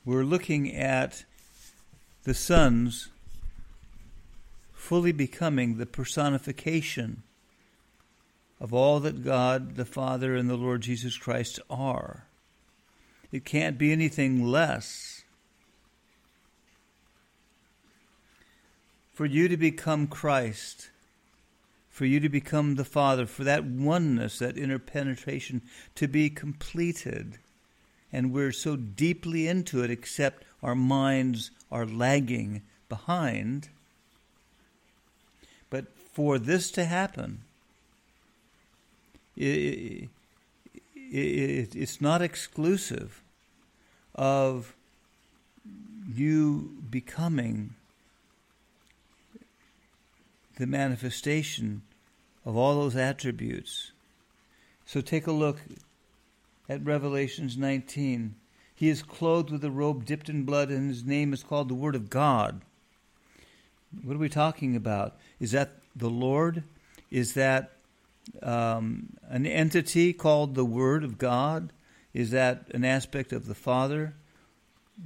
We're 0.04 0.24
looking 0.24 0.74
at 0.74 1.24
the 2.24 2.34
sons 2.34 3.08
fully 4.72 5.12
becoming 5.12 5.78
the 5.78 5.86
personification 5.86 7.22
of 8.60 8.72
all 8.72 9.00
that 9.00 9.24
God 9.24 9.76
the 9.76 9.84
Father 9.84 10.34
and 10.34 10.48
the 10.48 10.56
Lord 10.56 10.80
Jesus 10.80 11.16
Christ 11.16 11.60
are. 11.68 12.26
It 13.30 13.44
can't 13.44 13.76
be 13.76 13.92
anything 13.92 14.46
less. 14.46 15.24
For 19.12 19.26
you 19.26 19.48
to 19.48 19.56
become 19.56 20.06
Christ, 20.06 20.90
for 21.90 22.04
you 22.04 22.20
to 22.20 22.28
become 22.28 22.74
the 22.74 22.84
Father, 22.84 23.26
for 23.26 23.44
that 23.44 23.64
oneness, 23.64 24.38
that 24.38 24.58
interpenetration 24.58 25.62
to 25.94 26.06
be 26.06 26.30
completed. 26.30 27.38
and 28.12 28.32
we're 28.32 28.52
so 28.52 28.76
deeply 28.76 29.46
into 29.46 29.82
it, 29.82 29.90
except 29.90 30.44
our 30.62 30.74
minds 30.74 31.50
are 31.70 31.86
lagging 31.86 32.62
behind. 32.88 33.68
But 35.70 35.86
for 36.12 36.38
this 36.38 36.70
to 36.72 36.84
happen, 36.84 37.42
it, 39.36 40.08
it, 40.94 41.76
it's 41.76 42.00
not 42.00 42.22
exclusive 42.22 43.22
of 44.14 44.74
you 46.08 46.82
becoming 46.88 47.74
the 50.56 50.66
manifestation 50.66 51.82
of 52.44 52.56
all 52.56 52.74
those 52.74 52.96
attributes. 52.96 53.92
So 54.86 55.00
take 55.00 55.26
a 55.26 55.32
look 55.32 55.60
at 56.68 56.84
Revelations 56.84 57.56
19. 57.56 58.34
He 58.74 58.88
is 58.88 59.02
clothed 59.02 59.50
with 59.50 59.64
a 59.64 59.70
robe 59.70 60.04
dipped 60.04 60.28
in 60.28 60.44
blood, 60.44 60.70
and 60.70 60.88
his 60.88 61.04
name 61.04 61.32
is 61.32 61.42
called 61.42 61.68
the 61.68 61.74
Word 61.74 61.94
of 61.94 62.10
God. 62.10 62.62
What 64.02 64.16
are 64.16 64.20
we 64.20 64.28
talking 64.28 64.76
about? 64.76 65.16
Is 65.40 65.52
that 65.52 65.78
the 65.94 66.10
Lord? 66.10 66.62
Is 67.10 67.34
that 67.34 67.75
um, 68.42 69.16
an 69.28 69.46
entity 69.46 70.12
called 70.12 70.54
the 70.54 70.64
Word 70.64 71.04
of 71.04 71.18
God? 71.18 71.72
Is 72.12 72.30
that 72.30 72.66
an 72.72 72.84
aspect 72.84 73.32
of 73.32 73.46
the 73.46 73.54
Father? 73.54 74.14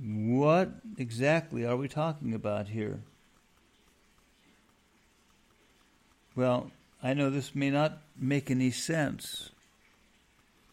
What 0.01 0.71
exactly 0.97 1.67
are 1.67 1.77
we 1.77 1.89
talking 1.89 2.33
about 2.35 2.69
here? 2.69 3.01
Well, 6.37 6.71
I 7.03 7.15
know 7.15 7.31
this 7.31 7.55
may 7.55 7.71
not 7.71 7.99
make 8.17 8.51
any 8.51 8.71
sense, 8.71 9.51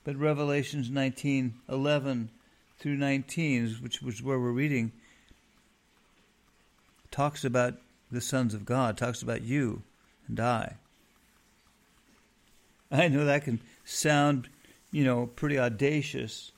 but 0.03 0.15
Revelations 0.15 0.89
19 0.89 1.55
11 1.67 2.29
through 2.79 2.95
19, 2.95 3.77
which 3.81 4.01
was 4.01 4.21
where 4.21 4.39
we're 4.39 4.51
reading, 4.51 4.91
talks 7.09 7.43
about 7.43 7.73
the 8.11 8.21
sons 8.21 8.53
of 8.53 8.65
God, 8.65 8.97
talks 8.97 9.21
about 9.21 9.41
you 9.41 9.81
and 10.27 10.39
I. 10.39 10.75
I 12.91 13.07
know 13.07 13.25
that 13.25 13.43
can 13.43 13.59
sound, 13.83 14.49
you 14.91 15.03
know, 15.03 15.27
pretty 15.27 15.59
audacious. 15.59 16.51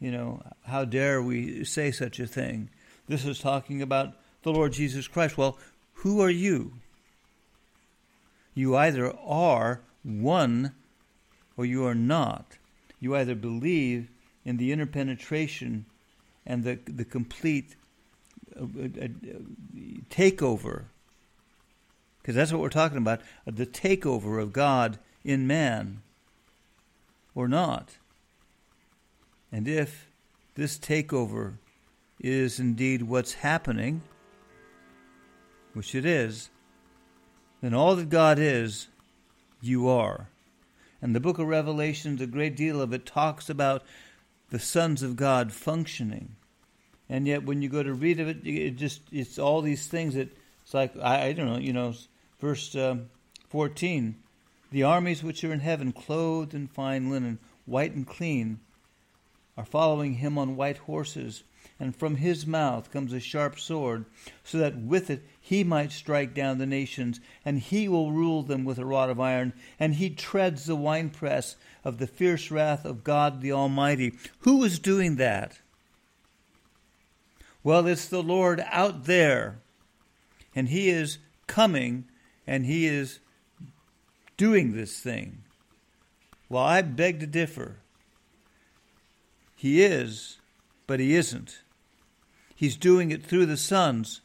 You 0.00 0.10
know, 0.10 0.42
how 0.64 0.84
dare 0.84 1.22
we 1.22 1.64
say 1.64 1.90
such 1.92 2.18
a 2.18 2.26
thing? 2.26 2.70
This 3.08 3.24
is 3.24 3.38
talking 3.38 3.82
about 3.82 4.14
the 4.42 4.52
Lord 4.52 4.72
Jesus 4.72 5.06
Christ. 5.06 5.38
Well, 5.38 5.58
who 5.94 6.20
are 6.20 6.30
you? 6.30 6.72
You 8.54 8.76
either 8.76 9.14
are 9.16 9.80
one 10.02 10.74
or 11.56 11.64
you 11.64 11.86
are 11.86 11.94
not. 11.94 12.58
You 13.00 13.16
either 13.16 13.34
believe 13.34 14.08
in 14.44 14.56
the 14.56 14.72
interpenetration 14.72 15.86
and 16.44 16.64
the, 16.64 16.78
the 16.86 17.04
complete 17.04 17.76
uh, 18.56 18.64
uh, 18.64 19.04
uh 19.04 19.08
takeover, 20.10 20.84
because 22.20 22.34
that's 22.34 22.52
what 22.52 22.60
we're 22.60 22.68
talking 22.68 22.98
about 22.98 23.20
the 23.46 23.66
takeover 23.66 24.42
of 24.42 24.52
God 24.52 24.98
in 25.24 25.46
man, 25.46 26.02
or 27.34 27.48
not. 27.48 27.96
And 29.50 29.68
if 29.68 30.08
this 30.54 30.78
takeover 30.78 31.54
is 32.20 32.58
indeed 32.58 33.02
what's 33.02 33.34
happening, 33.34 34.02
which 35.72 35.94
it 35.94 36.04
is, 36.04 36.50
then 37.60 37.74
all 37.74 37.96
that 37.96 38.08
God 38.08 38.38
is, 38.38 38.88
you 39.60 39.88
are. 39.88 40.28
And 41.00 41.14
the 41.14 41.20
book 41.20 41.38
of 41.38 41.46
Revelations, 41.46 42.20
a 42.20 42.26
great 42.26 42.56
deal 42.56 42.80
of 42.80 42.92
it 42.92 43.06
talks 43.06 43.48
about 43.48 43.82
the 44.50 44.58
sons 44.58 45.02
of 45.02 45.16
God 45.16 45.52
functioning. 45.52 46.36
And 47.08 47.26
yet, 47.26 47.44
when 47.44 47.62
you 47.62 47.68
go 47.68 47.82
to 47.82 47.92
read 47.92 48.20
of 48.20 48.28
it, 48.28 48.46
it 48.46 48.76
just 48.76 49.02
it's 49.10 49.38
all 49.38 49.60
these 49.60 49.86
things 49.86 50.14
that 50.14 50.28
it's 50.62 50.74
like 50.74 50.94
I, 51.02 51.26
I 51.26 51.32
don't 51.32 51.46
know, 51.46 51.58
you 51.58 51.72
know, 51.72 51.94
verse 52.40 52.74
um, 52.76 53.10
fourteen, 53.48 54.21
the 54.72 54.82
armies 54.82 55.22
which 55.22 55.44
are 55.44 55.52
in 55.52 55.60
heaven, 55.60 55.92
clothed 55.92 56.54
in 56.54 56.66
fine 56.66 57.10
linen, 57.10 57.38
white 57.66 57.94
and 57.94 58.06
clean, 58.06 58.58
are 59.56 59.64
following 59.64 60.14
him 60.14 60.38
on 60.38 60.56
white 60.56 60.78
horses, 60.78 61.44
and 61.78 61.94
from 61.94 62.16
his 62.16 62.46
mouth 62.46 62.90
comes 62.90 63.12
a 63.12 63.20
sharp 63.20 63.58
sword, 63.58 64.06
so 64.42 64.56
that 64.58 64.78
with 64.78 65.10
it 65.10 65.22
he 65.40 65.62
might 65.62 65.92
strike 65.92 66.32
down 66.32 66.56
the 66.56 66.66
nations, 66.66 67.20
and 67.44 67.58
he 67.58 67.86
will 67.86 68.12
rule 68.12 68.42
them 68.42 68.64
with 68.64 68.78
a 68.78 68.84
rod 68.86 69.10
of 69.10 69.20
iron, 69.20 69.52
and 69.78 69.96
he 69.96 70.08
treads 70.08 70.64
the 70.64 70.74
winepress 70.74 71.56
of 71.84 71.98
the 71.98 72.06
fierce 72.06 72.50
wrath 72.50 72.84
of 72.86 73.04
God 73.04 73.42
the 73.42 73.52
Almighty. 73.52 74.14
Who 74.40 74.64
is 74.64 74.78
doing 74.78 75.16
that? 75.16 75.60
Well, 77.62 77.86
it's 77.86 78.08
the 78.08 78.22
Lord 78.22 78.64
out 78.70 79.04
there, 79.04 79.60
and 80.54 80.68
he 80.68 80.88
is 80.88 81.18
coming, 81.46 82.06
and 82.46 82.64
he 82.64 82.86
is 82.86 83.20
doing 84.42 84.72
this 84.72 84.98
thing. 84.98 85.44
Well, 86.48 86.64
I 86.64 86.82
beg 86.82 87.20
to 87.20 87.28
differ. 87.28 87.76
He 89.54 89.84
is, 89.84 90.38
but 90.88 90.98
he 90.98 91.14
isn't. 91.14 91.60
He's 92.52 92.76
doing 92.76 93.12
it 93.12 93.22
through 93.24 93.46
the 93.46 93.56
sons, 93.56 94.20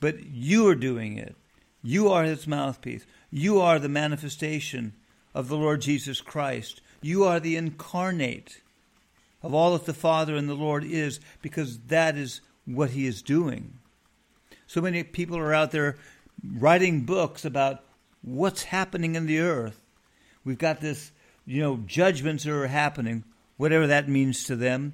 but 0.00 0.24
you 0.24 0.66
are 0.68 0.74
doing 0.74 1.18
it. 1.18 1.36
You 1.82 2.08
are 2.08 2.24
his 2.24 2.46
mouthpiece. 2.46 3.04
You 3.30 3.60
are 3.60 3.78
the 3.78 3.90
manifestation 3.90 4.94
of 5.34 5.48
the 5.48 5.58
Lord 5.58 5.82
Jesus 5.82 6.22
Christ. 6.22 6.80
You 7.02 7.24
are 7.24 7.38
the 7.38 7.56
incarnate 7.56 8.62
of 9.42 9.52
all 9.52 9.74
that 9.74 9.84
the 9.84 9.92
Father 9.92 10.34
and 10.34 10.48
the 10.48 10.54
Lord 10.54 10.82
is, 10.82 11.20
because 11.42 11.78
that 11.88 12.16
is 12.16 12.40
what 12.64 12.92
he 12.92 13.06
is 13.06 13.20
doing. 13.20 13.74
So 14.66 14.80
many 14.80 15.02
people 15.02 15.36
are 15.36 15.52
out 15.52 15.72
there 15.72 15.98
writing 16.42 17.02
books 17.02 17.44
about 17.44 17.82
what's 18.26 18.64
happening 18.64 19.14
in 19.14 19.24
the 19.24 19.38
earth. 19.38 19.80
We've 20.44 20.58
got 20.58 20.82
this, 20.82 21.10
you 21.46 21.62
know, 21.62 21.78
judgments 21.86 22.44
that 22.44 22.52
are 22.52 22.66
happening 22.66 23.24
whatever 23.56 23.86
that 23.86 24.08
means 24.08 24.44
to 24.44 24.56
them. 24.56 24.92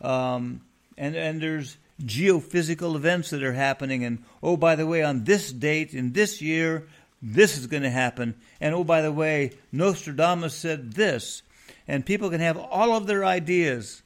Um, 0.00 0.62
and, 0.96 1.14
and 1.16 1.40
there's 1.40 1.76
geophysical 2.02 2.96
events 2.96 3.30
that 3.30 3.42
are 3.42 3.52
happening. 3.52 4.04
And 4.04 4.24
oh, 4.42 4.56
by 4.56 4.76
the 4.76 4.86
way, 4.86 5.02
on 5.02 5.24
this 5.24 5.52
date, 5.52 5.94
in 5.94 6.12
this 6.12 6.42
year, 6.42 6.88
this 7.22 7.56
is 7.56 7.66
going 7.66 7.82
to 7.82 7.90
happen. 7.90 8.34
And 8.60 8.74
oh, 8.74 8.84
by 8.84 9.02
the 9.02 9.12
way, 9.12 9.52
Nostradamus 9.72 10.54
said 10.54 10.94
this. 10.94 11.42
And 11.86 12.06
people 12.06 12.30
can 12.30 12.40
have 12.40 12.56
all 12.56 12.96
of 12.96 13.06
their 13.06 13.24
ideas, 13.24 14.02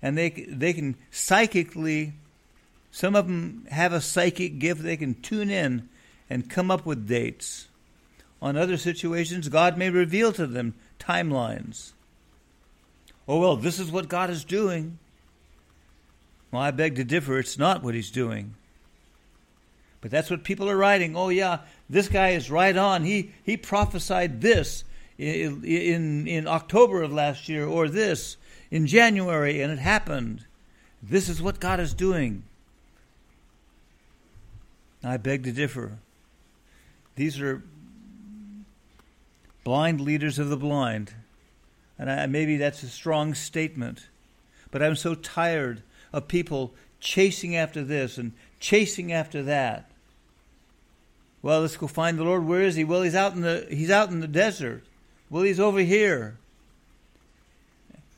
and 0.00 0.16
they, 0.16 0.30
they 0.30 0.72
can 0.72 0.96
psychically, 1.10 2.12
some 2.92 3.16
of 3.16 3.26
them 3.26 3.66
have 3.70 3.92
a 3.92 4.00
psychic 4.00 4.60
gift, 4.60 4.82
they 4.82 4.96
can 4.96 5.14
tune 5.14 5.50
in 5.50 5.88
and 6.30 6.48
come 6.48 6.70
up 6.70 6.86
with 6.86 7.08
dates. 7.08 7.66
On 8.42 8.56
other 8.56 8.76
situations, 8.76 9.48
God 9.48 9.78
may 9.78 9.90
reveal 9.90 10.32
to 10.32 10.46
them 10.46 10.74
timelines 10.98 11.92
oh, 13.28 13.38
well, 13.38 13.56
this 13.56 13.78
is 13.78 13.90
what 13.90 14.08
God 14.08 14.30
is 14.30 14.44
doing. 14.44 14.98
Well, 16.50 16.62
I 16.62 16.70
beg 16.70 16.96
to 16.96 17.04
differ. 17.04 17.38
It's 17.38 17.58
not 17.58 17.82
what 17.82 17.94
he's 17.94 18.10
doing. 18.10 18.54
But 20.00 20.10
that's 20.10 20.30
what 20.30 20.44
people 20.44 20.70
are 20.70 20.76
writing. 20.76 21.16
Oh, 21.16 21.28
yeah, 21.28 21.60
this 21.90 22.08
guy 22.08 22.30
is 22.30 22.50
right 22.50 22.76
on. 22.76 23.04
He, 23.04 23.32
he 23.42 23.56
prophesied 23.56 24.40
this 24.40 24.84
in, 25.18 25.64
in, 25.64 26.28
in 26.28 26.46
October 26.46 27.02
of 27.02 27.12
last 27.12 27.48
year, 27.48 27.66
or 27.66 27.88
this 27.88 28.36
in 28.70 28.86
January, 28.86 29.60
and 29.60 29.72
it 29.72 29.78
happened. 29.78 30.44
This 31.02 31.28
is 31.28 31.42
what 31.42 31.60
God 31.60 31.80
is 31.80 31.94
doing. 31.94 32.44
I 35.02 35.16
beg 35.16 35.44
to 35.44 35.52
differ. 35.52 35.98
These 37.16 37.40
are 37.40 37.62
blind 39.66 40.00
leaders 40.00 40.38
of 40.38 40.48
the 40.48 40.56
blind. 40.56 41.12
And 41.98 42.08
I, 42.08 42.26
maybe 42.26 42.56
that's 42.56 42.84
a 42.84 42.88
strong 42.88 43.34
statement, 43.34 44.06
but 44.70 44.80
I'm 44.80 44.94
so 44.94 45.16
tired 45.16 45.82
of 46.12 46.28
people 46.28 46.72
chasing 47.00 47.56
after 47.56 47.82
this 47.82 48.16
and 48.16 48.30
chasing 48.60 49.12
after 49.12 49.42
that. 49.42 49.90
Well, 51.42 51.62
let's 51.62 51.76
go 51.76 51.88
find 51.88 52.16
the 52.16 52.22
Lord. 52.22 52.46
Where 52.46 52.62
is 52.62 52.76
he? 52.76 52.84
Well, 52.84 53.02
he's 53.02 53.16
out 53.16 53.32
in 53.32 53.40
the 53.40 53.66
he's 53.68 53.90
out 53.90 54.10
in 54.10 54.20
the 54.20 54.28
desert. 54.28 54.84
Well, 55.30 55.42
he's 55.42 55.58
over 55.58 55.80
here. 55.80 56.36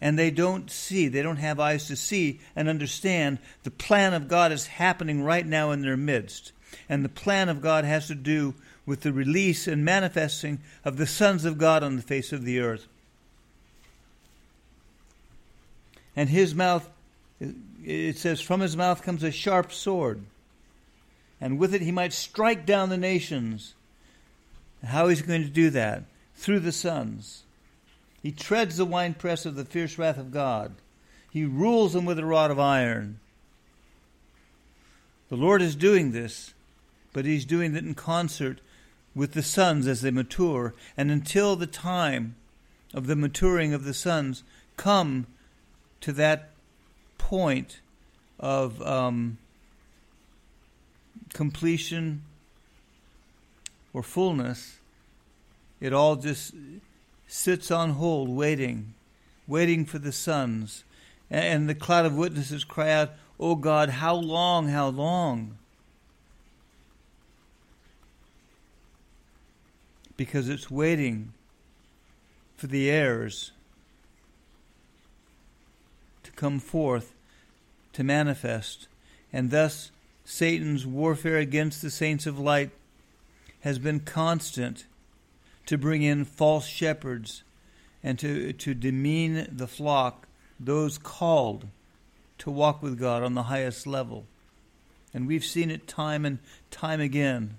And 0.03 0.19
they 0.19 0.31
don't 0.31 0.71
see, 0.71 1.09
they 1.09 1.23
don't 1.23 1.37
have 1.37 1.59
eyes 1.59 1.87
to 1.87 1.97
see 1.97 2.41
and 2.55 2.69
understand 2.69 3.39
the 3.63 3.71
plan 3.71 4.13
of 4.13 4.29
God 4.29 4.53
is 4.53 4.67
happening 4.67 5.25
right 5.25 5.47
now 5.47 5.71
in 5.71 5.81
their 5.81 5.97
midst. 5.97 6.53
And 6.91 7.03
the 7.03 7.09
plan 7.09 7.49
of 7.49 7.63
God 7.63 7.87
has 7.87 8.09
to 8.09 8.15
do 8.15 8.55
with 8.89 9.03
the 9.03 9.13
release 9.13 9.69
and 9.69 9.85
manifesting 9.85 10.59
of 10.85 10.97
the 10.97 11.07
sons 11.07 11.45
of 11.45 11.59
God 11.59 11.85
on 11.85 11.97
the 11.97 12.03
face 12.03 12.33
of 12.33 12.45
the 12.45 12.59
earth. 12.59 12.89
and 16.19 16.31
his 16.31 16.53
mouth, 16.53 16.91
it 17.85 18.19
says, 18.19 18.41
from 18.41 18.59
his 18.59 18.77
mouth 18.77 19.03
comes 19.03 19.23
a 19.23 19.31
sharp 19.31 19.73
sword, 19.73 20.25
and 21.41 21.61
with 21.61 21.73
it 21.73 21.81
he 21.81 21.93
might 21.93 22.13
strike 22.13 22.67
down 22.67 22.89
the 22.89 22.97
nations. 22.97 23.77
How 24.83 25.07
is 25.07 25.21
he 25.21 25.27
going 25.27 25.45
to 25.45 25.49
do 25.49 25.71
that? 25.71 26.03
Through 26.35 26.59
the 26.59 26.73
sons. 26.73 27.45
He 28.21 28.33
treads 28.33 28.79
the 28.79 28.85
winepress 28.85 29.47
of 29.47 29.55
the 29.55 29.65
fierce 29.65 29.97
wrath 29.97 30.19
of 30.19 30.33
God. 30.33 30.75
He 31.31 31.45
rules 31.45 31.93
them 31.93 32.05
with 32.05 32.19
a 32.19 32.27
rod 32.27 32.51
of 32.51 32.59
iron. 32.59 33.21
The 35.29 35.37
Lord 35.37 35.63
is 35.63 35.77
doing 35.77 36.11
this, 36.11 36.53
but 37.13 37.27
He's 37.27 37.45
doing 37.45 37.77
it 37.77 37.85
in 37.85 37.95
concert 37.95 38.61
with 39.19 39.33
the 39.33 39.43
sons 39.43 39.89
as 39.89 40.01
they 40.01 40.13
mature. 40.13 40.73
And 40.97 41.11
until 41.11 41.57
the 41.57 41.67
time 41.67 42.37
of 42.95 43.09
the 43.09 43.17
maturing 43.17 43.75
of 43.75 43.83
the 43.83 43.93
sons 43.93 44.45
come 44.77 45.27
to 46.01 46.13
that 46.13 46.51
point 47.19 47.81
of 48.39 48.81
um, 48.81 49.39
completion 51.35 52.23
or 53.93 54.05
fullness, 54.05 54.79
it 55.81 55.93
all 55.93 56.15
just 56.15 56.55
sits 57.27 57.73
on 57.73 57.91
hold, 57.91 58.29
waiting, 58.29 58.95
waiting 59.49 59.85
for 59.85 59.99
the 59.99 60.13
sons. 60.13 60.85
And 61.29 61.69
the 61.69 61.75
cloud 61.75 62.07
of 62.07 62.15
witnesses 62.15 62.63
cry 62.63 62.93
out, 62.93 63.11
Oh 63.41 63.57
God, 63.57 63.89
how 63.89 64.15
long, 64.15 64.69
how 64.69 64.87
long? 64.87 65.59
Because 70.19 70.51
it's 70.51 70.71
waiting 70.71 71.33
for 72.57 72.67
the 72.67 72.91
heirs 72.91 73.53
to 76.25 76.31
come 76.33 76.59
forth, 76.59 77.15
to 77.95 78.05
manifest. 78.05 78.89
And 79.33 79.51
thus, 79.51 79.91
Satan's 80.27 80.87
warfare 80.87 81.39
against 81.39 81.81
the 81.81 81.91
saints 81.91 82.27
of 82.27 82.39
light 82.39 82.71
has 83.61 83.79
been 83.79 84.01
constant 84.01 84.85
to 85.67 85.79
bring 85.79 86.03
in 86.03 86.25
false 86.25 86.67
shepherds 86.67 87.45
and 88.03 88.19
to, 88.19 88.53
to 88.53 88.75
demean 88.75 89.47
the 89.51 89.67
flock, 89.67 90.27
those 90.59 90.99
called 90.99 91.67
to 92.39 92.51
walk 92.51 92.83
with 92.83 92.99
God 92.99 93.23
on 93.23 93.35
the 93.35 93.45
highest 93.45 93.87
level. 93.87 94.27
And 95.15 95.27
we've 95.27 95.45
seen 95.45 95.71
it 95.71 95.87
time 95.87 96.25
and 96.25 96.39
time 96.71 97.01
again. 97.01 97.59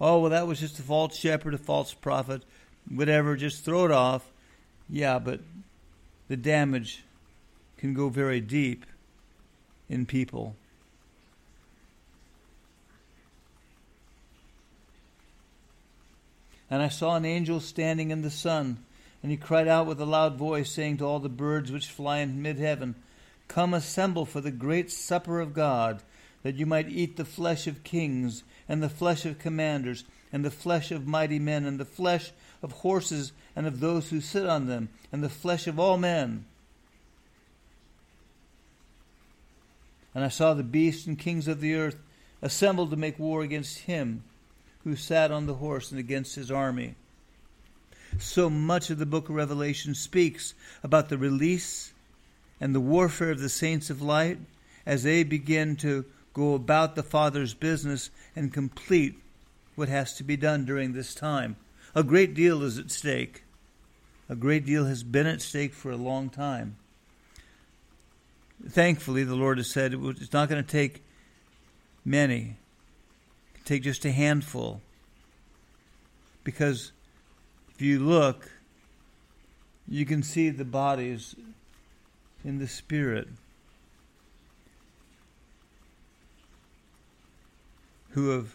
Oh, 0.00 0.20
well, 0.20 0.30
that 0.30 0.46
was 0.46 0.60
just 0.60 0.78
a 0.78 0.82
false 0.82 1.16
shepherd, 1.16 1.54
a 1.54 1.58
false 1.58 1.94
prophet, 1.94 2.42
whatever, 2.88 3.36
just 3.36 3.64
throw 3.64 3.84
it 3.84 3.90
off. 3.90 4.30
Yeah, 4.88 5.18
but 5.18 5.40
the 6.28 6.36
damage 6.36 7.04
can 7.78 7.94
go 7.94 8.08
very 8.08 8.40
deep 8.40 8.86
in 9.88 10.06
people. 10.06 10.56
And 16.70 16.82
I 16.82 16.88
saw 16.88 17.14
an 17.14 17.24
angel 17.24 17.60
standing 17.60 18.10
in 18.10 18.22
the 18.22 18.30
sun, 18.30 18.78
and 19.22 19.30
he 19.30 19.36
cried 19.36 19.68
out 19.68 19.86
with 19.86 20.00
a 20.00 20.06
loud 20.06 20.36
voice, 20.36 20.70
saying 20.70 20.96
to 20.98 21.04
all 21.04 21.20
the 21.20 21.28
birds 21.28 21.70
which 21.70 21.86
fly 21.86 22.18
in 22.18 22.42
mid 22.42 22.58
heaven, 22.58 22.96
Come 23.46 23.74
assemble 23.74 24.24
for 24.24 24.40
the 24.40 24.50
great 24.50 24.90
supper 24.90 25.40
of 25.40 25.54
God, 25.54 26.02
that 26.42 26.56
you 26.56 26.66
might 26.66 26.88
eat 26.88 27.16
the 27.16 27.24
flesh 27.24 27.66
of 27.66 27.84
kings, 27.84 28.42
and 28.68 28.82
the 28.82 28.88
flesh 28.88 29.24
of 29.24 29.38
commanders, 29.38 30.04
and 30.32 30.44
the 30.44 30.50
flesh 30.50 30.90
of 30.90 31.06
mighty 31.06 31.38
men, 31.38 31.64
and 31.64 31.78
the 31.78 31.84
flesh 31.84 32.32
of 32.62 32.72
horses 32.72 33.32
and 33.54 33.66
of 33.66 33.80
those 33.80 34.10
who 34.10 34.20
sit 34.20 34.46
on 34.46 34.66
them, 34.66 34.88
and 35.12 35.22
the 35.22 35.28
flesh 35.28 35.66
of 35.66 35.78
all 35.78 35.96
men. 35.96 36.44
And 40.14 40.24
I 40.24 40.28
saw 40.28 40.54
the 40.54 40.62
beasts 40.62 41.06
and 41.06 41.18
kings 41.18 41.48
of 41.48 41.60
the 41.60 41.74
earth 41.74 41.96
assembled 42.40 42.90
to 42.90 42.96
make 42.96 43.18
war 43.18 43.42
against 43.42 43.80
him 43.80 44.22
who 44.84 44.94
sat 44.94 45.30
on 45.30 45.46
the 45.46 45.54
horse 45.54 45.90
and 45.90 45.98
against 45.98 46.36
his 46.36 46.50
army. 46.50 46.94
So 48.18 48.48
much 48.48 48.90
of 48.90 48.98
the 48.98 49.06
book 49.06 49.28
of 49.28 49.34
Revelation 49.34 49.94
speaks 49.94 50.54
about 50.82 51.08
the 51.08 51.18
release 51.18 51.92
and 52.60 52.74
the 52.74 52.80
warfare 52.80 53.30
of 53.30 53.40
the 53.40 53.48
saints 53.48 53.90
of 53.90 54.02
light 54.02 54.38
as 54.86 55.02
they 55.02 55.24
begin 55.24 55.74
to 55.76 56.04
go 56.34 56.54
about 56.54 56.94
the 56.94 57.02
Father's 57.02 57.54
business 57.54 58.10
and 58.36 58.52
complete 58.52 59.14
what 59.74 59.88
has 59.88 60.14
to 60.16 60.22
be 60.22 60.36
done 60.36 60.64
during 60.64 60.92
this 60.92 61.14
time. 61.14 61.56
A 61.94 62.02
great 62.02 62.34
deal 62.34 62.62
is 62.62 62.78
at 62.78 62.90
stake. 62.90 63.44
A 64.28 64.36
great 64.36 64.66
deal 64.66 64.84
has 64.84 65.02
been 65.02 65.26
at 65.26 65.40
stake 65.40 65.72
for 65.72 65.90
a 65.90 65.96
long 65.96 66.28
time. 66.28 66.76
Thankfully, 68.68 69.24
the 69.24 69.34
Lord 69.34 69.58
has 69.58 69.70
said 69.70 69.94
it's 69.94 70.32
not 70.32 70.48
going 70.48 70.62
to 70.62 70.70
take 70.70 71.02
many 72.04 72.56
take 73.64 73.82
just 73.82 74.04
a 74.04 74.12
handful. 74.12 74.80
Because 76.42 76.92
if 77.74 77.82
you 77.82 77.98
look, 77.98 78.50
you 79.88 80.04
can 80.04 80.22
see 80.22 80.50
the 80.50 80.64
bodies 80.64 81.34
in 82.44 82.58
the 82.58 82.68
Spirit 82.68 83.28
who 88.14 88.30
have 88.30 88.54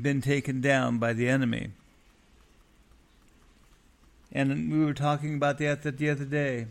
been 0.00 0.22
taken 0.22 0.62
down 0.62 0.98
by 0.98 1.12
the 1.12 1.28
enemy. 1.28 1.70
And 4.32 4.72
we 4.72 4.82
were 4.82 4.94
talking 4.94 5.34
about 5.34 5.58
that 5.58 5.82
the 5.82 6.08
other 6.08 6.24
day. 6.24 6.66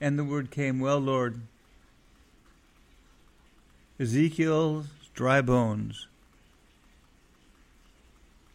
And 0.00 0.18
the 0.18 0.24
word 0.24 0.52
came, 0.52 0.78
Well, 0.78 1.00
Lord, 1.00 1.40
Ezekiel's 3.98 4.86
dry 5.14 5.40
bones. 5.40 6.06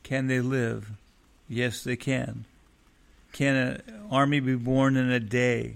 Can 0.03 0.27
they 0.27 0.39
live? 0.39 0.91
Yes, 1.49 1.83
they 1.83 1.97
can. 1.97 2.45
Can 3.33 3.55
an 3.55 4.07
army 4.09 4.39
be 4.39 4.55
born 4.55 4.95
in 4.95 5.11
a 5.11 5.19
day? 5.19 5.75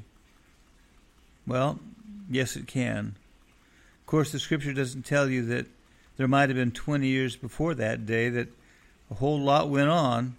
Well, 1.45 1.79
yes, 2.29 2.55
it 2.55 2.67
can. 2.67 3.15
Course, 4.09 4.31
the 4.31 4.39
scripture 4.39 4.73
doesn't 4.73 5.05
tell 5.05 5.29
you 5.29 5.45
that 5.45 5.67
there 6.17 6.27
might 6.27 6.49
have 6.49 6.55
been 6.55 6.71
20 6.71 7.05
years 7.05 7.35
before 7.35 7.75
that 7.75 8.07
day 8.07 8.29
that 8.29 8.47
a 9.11 9.13
whole 9.13 9.39
lot 9.39 9.69
went 9.69 9.89
on 9.89 10.35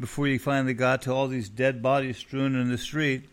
before 0.00 0.26
you 0.26 0.38
finally 0.38 0.72
got 0.72 1.02
to 1.02 1.12
all 1.12 1.28
these 1.28 1.50
dead 1.50 1.82
bodies 1.82 2.16
strewn 2.16 2.56
in 2.56 2.70
the 2.70 2.78
street. 2.78 3.28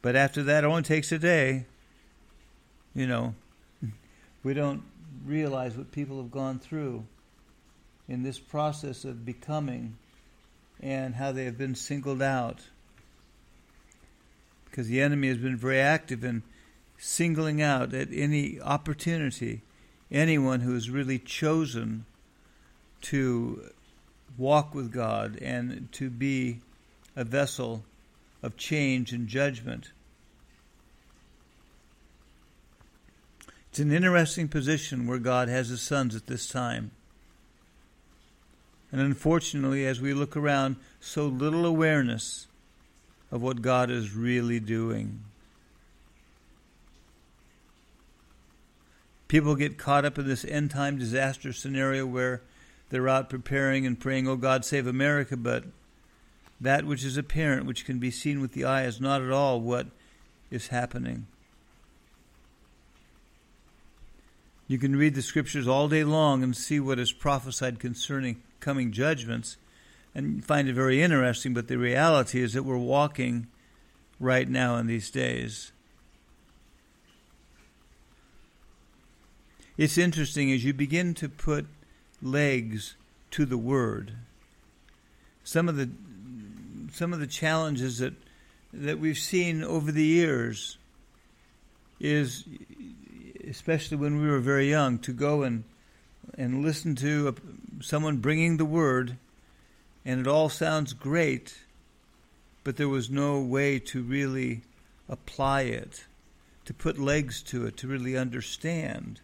But 0.00 0.14
after 0.14 0.44
that, 0.44 0.62
oh, 0.62 0.68
it 0.68 0.70
only 0.70 0.82
takes 0.84 1.10
a 1.10 1.18
day 1.18 1.64
you 2.94 3.08
know, 3.08 3.34
we 4.44 4.54
don't 4.54 4.84
realize 5.26 5.76
what 5.76 5.90
people 5.90 6.18
have 6.18 6.30
gone 6.30 6.60
through 6.60 7.04
in 8.08 8.22
this 8.22 8.38
process 8.38 9.04
of 9.04 9.26
becoming 9.26 9.96
and 10.80 11.16
how 11.16 11.32
they 11.32 11.46
have 11.46 11.58
been 11.58 11.74
singled 11.74 12.22
out. 12.22 12.60
Because 14.66 14.86
the 14.86 15.00
enemy 15.00 15.26
has 15.26 15.38
been 15.38 15.56
very 15.56 15.80
active 15.80 16.22
in 16.22 16.44
singling 17.00 17.62
out 17.62 17.94
at 17.94 18.08
any 18.12 18.60
opportunity 18.60 19.62
anyone 20.12 20.60
who 20.60 20.76
is 20.76 20.90
really 20.90 21.18
chosen 21.18 22.04
to 23.00 23.70
walk 24.36 24.74
with 24.74 24.92
God 24.92 25.38
and 25.40 25.88
to 25.92 26.10
be 26.10 26.60
a 27.16 27.24
vessel 27.24 27.84
of 28.42 28.56
change 28.56 29.12
and 29.12 29.26
judgment. 29.28 29.92
It's 33.70 33.78
an 33.78 33.92
interesting 33.92 34.48
position 34.48 35.06
where 35.06 35.18
God 35.18 35.48
has 35.48 35.68
his 35.68 35.80
sons 35.80 36.14
at 36.14 36.26
this 36.26 36.48
time. 36.48 36.90
And 38.90 39.00
unfortunately, 39.00 39.86
as 39.86 40.00
we 40.00 40.12
look 40.12 40.36
around, 40.36 40.76
so 40.98 41.26
little 41.26 41.64
awareness 41.64 42.48
of 43.30 43.40
what 43.40 43.62
God 43.62 43.90
is 43.90 44.12
really 44.14 44.58
doing. 44.58 45.20
People 49.30 49.54
get 49.54 49.78
caught 49.78 50.04
up 50.04 50.18
in 50.18 50.26
this 50.26 50.44
end 50.44 50.72
time 50.72 50.98
disaster 50.98 51.52
scenario 51.52 52.04
where 52.04 52.42
they're 52.88 53.08
out 53.08 53.30
preparing 53.30 53.86
and 53.86 54.00
praying, 54.00 54.26
Oh 54.26 54.34
God, 54.34 54.64
save 54.64 54.88
America, 54.88 55.36
but 55.36 55.66
that 56.60 56.84
which 56.84 57.04
is 57.04 57.16
apparent, 57.16 57.64
which 57.64 57.84
can 57.84 58.00
be 58.00 58.10
seen 58.10 58.40
with 58.40 58.54
the 58.54 58.64
eye, 58.64 58.82
is 58.82 59.00
not 59.00 59.22
at 59.22 59.30
all 59.30 59.60
what 59.60 59.86
is 60.50 60.66
happening. 60.66 61.28
You 64.66 64.78
can 64.78 64.96
read 64.96 65.14
the 65.14 65.22
scriptures 65.22 65.68
all 65.68 65.86
day 65.86 66.02
long 66.02 66.42
and 66.42 66.56
see 66.56 66.80
what 66.80 66.98
is 66.98 67.12
prophesied 67.12 67.78
concerning 67.78 68.42
coming 68.58 68.90
judgments 68.90 69.58
and 70.12 70.44
find 70.44 70.68
it 70.68 70.72
very 70.72 71.00
interesting, 71.00 71.54
but 71.54 71.68
the 71.68 71.78
reality 71.78 72.42
is 72.42 72.54
that 72.54 72.64
we're 72.64 72.76
walking 72.76 73.46
right 74.18 74.48
now 74.48 74.74
in 74.74 74.88
these 74.88 75.08
days. 75.08 75.70
It's 79.76 79.98
interesting 79.98 80.52
as 80.52 80.64
you 80.64 80.72
begin 80.72 81.14
to 81.14 81.28
put 81.28 81.66
legs 82.22 82.96
to 83.32 83.46
the 83.46 83.58
word. 83.58 84.12
Some 85.44 85.68
of 85.68 85.76
the 85.76 85.90
some 86.92 87.12
of 87.12 87.20
the 87.20 87.26
challenges 87.26 87.98
that 87.98 88.14
that 88.72 88.98
we've 88.98 89.18
seen 89.18 89.62
over 89.62 89.92
the 89.92 90.04
years 90.04 90.76
is 91.98 92.44
especially 93.48 93.96
when 93.96 94.20
we 94.20 94.28
were 94.28 94.40
very 94.40 94.68
young, 94.68 94.98
to 94.98 95.12
go 95.12 95.42
and 95.42 95.64
and 96.34 96.62
listen 96.62 96.94
to 96.94 97.28
a, 97.28 97.82
someone 97.82 98.18
bringing 98.18 98.56
the 98.56 98.64
word, 98.64 99.16
and 100.04 100.20
it 100.20 100.26
all 100.26 100.48
sounds 100.48 100.92
great, 100.92 101.58
but 102.62 102.76
there 102.76 102.88
was 102.88 103.10
no 103.10 103.40
way 103.40 103.78
to 103.78 104.02
really 104.02 104.62
apply 105.08 105.62
it, 105.62 106.06
to 106.64 106.74
put 106.74 106.98
legs 106.98 107.42
to 107.42 107.66
it, 107.66 107.76
to 107.78 107.88
really 107.88 108.16
understand. 108.16 109.20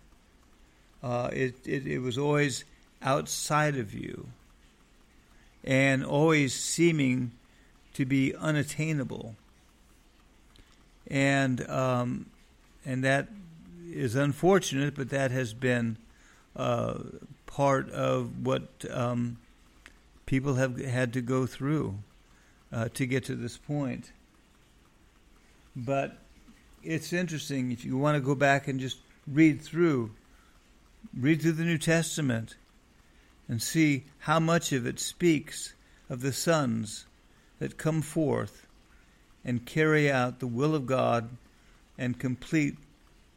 Uh, 1.02 1.30
it, 1.32 1.54
it, 1.66 1.86
it 1.86 1.98
was 1.98 2.18
always 2.18 2.64
outside 3.02 3.76
of 3.76 3.94
you 3.94 4.28
and 5.64 6.04
always 6.04 6.54
seeming 6.54 7.32
to 7.94 8.04
be 8.04 8.34
unattainable. 8.34 9.36
And 11.08 11.68
um, 11.68 12.26
and 12.84 13.02
that 13.04 13.28
is 13.90 14.14
unfortunate, 14.14 14.94
but 14.94 15.10
that 15.10 15.30
has 15.30 15.54
been 15.54 15.96
uh, 16.54 16.98
part 17.46 17.90
of 17.90 18.44
what 18.44 18.68
um, 18.90 19.38
people 20.26 20.54
have 20.54 20.78
had 20.78 21.12
to 21.14 21.20
go 21.20 21.46
through 21.46 21.98
uh, 22.72 22.88
to 22.94 23.06
get 23.06 23.24
to 23.24 23.36
this 23.36 23.56
point. 23.56 24.12
But 25.74 26.18
it's 26.82 27.12
interesting 27.12 27.72
if 27.72 27.84
you 27.84 27.96
want 27.96 28.16
to 28.16 28.20
go 28.20 28.34
back 28.34 28.68
and 28.68 28.80
just 28.80 28.98
read 29.26 29.60
through, 29.60 30.12
read 31.14 31.42
through 31.42 31.52
the 31.52 31.64
New 31.64 31.78
Testament, 31.78 32.56
and 33.48 33.62
see 33.62 34.04
how 34.20 34.40
much 34.40 34.72
of 34.72 34.86
it 34.86 34.98
speaks 34.98 35.74
of 36.08 36.20
the 36.20 36.32
sons 36.32 37.06
that 37.58 37.78
come 37.78 38.02
forth 38.02 38.66
and 39.44 39.64
carry 39.64 40.10
out 40.10 40.40
the 40.40 40.46
will 40.46 40.74
of 40.74 40.86
God 40.86 41.30
and 41.96 42.18
complete 42.18 42.76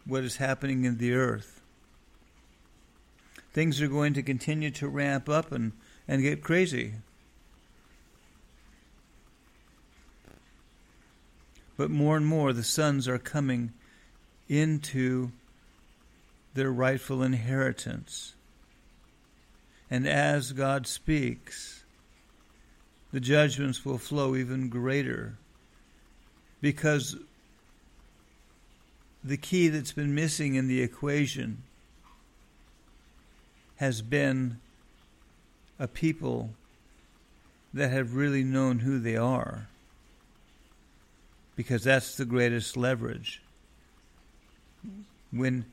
what 0.06 0.24
is 0.24 0.38
happening 0.38 0.86
in 0.86 0.98
the 0.98 1.14
earth. 1.14 1.62
Things 3.54 3.82
are 3.82 3.88
going 3.88 4.14
to 4.14 4.24
continue 4.24 4.72
to 4.72 4.88
ramp 4.88 5.30
up 5.30 5.52
and, 5.52 5.72
and 6.08 6.22
get 6.22 6.44
crazy. 6.44 6.94
But 11.78 11.90
more 11.90 12.18
and 12.18 12.26
more, 12.26 12.52
the 12.52 12.64
sons 12.64 13.08
are 13.08 13.18
coming 13.18 13.74
into 14.48 15.32
their 16.60 16.72
rightful 16.74 17.24
inheritance. 17.24 18.36
And 19.90 20.06
as 20.06 20.52
God 20.52 20.86
speaks, 20.86 21.86
the 23.14 23.22
judgments 23.22 23.86
will 23.86 23.98
flow 23.98 24.36
even 24.36 24.68
greater 24.68 25.38
because 26.60 27.16
the 29.24 29.38
key 29.38 29.70
that's 29.70 29.94
been 29.94 30.14
missing 30.14 30.56
in 30.56 30.68
the 30.68 30.82
equation 30.82 31.64
has 33.78 34.02
been 34.02 34.60
a 35.80 35.88
people 35.88 36.50
that 37.74 37.90
have 37.90 38.16
really 38.16 38.44
known 38.44 38.80
who 38.80 39.00
they 39.00 39.16
are 39.16 39.70
because 41.56 41.86
that's 41.86 42.18
the 42.18 42.26
greatest 42.26 42.76
leverage. 42.76 43.42
When 45.32 45.64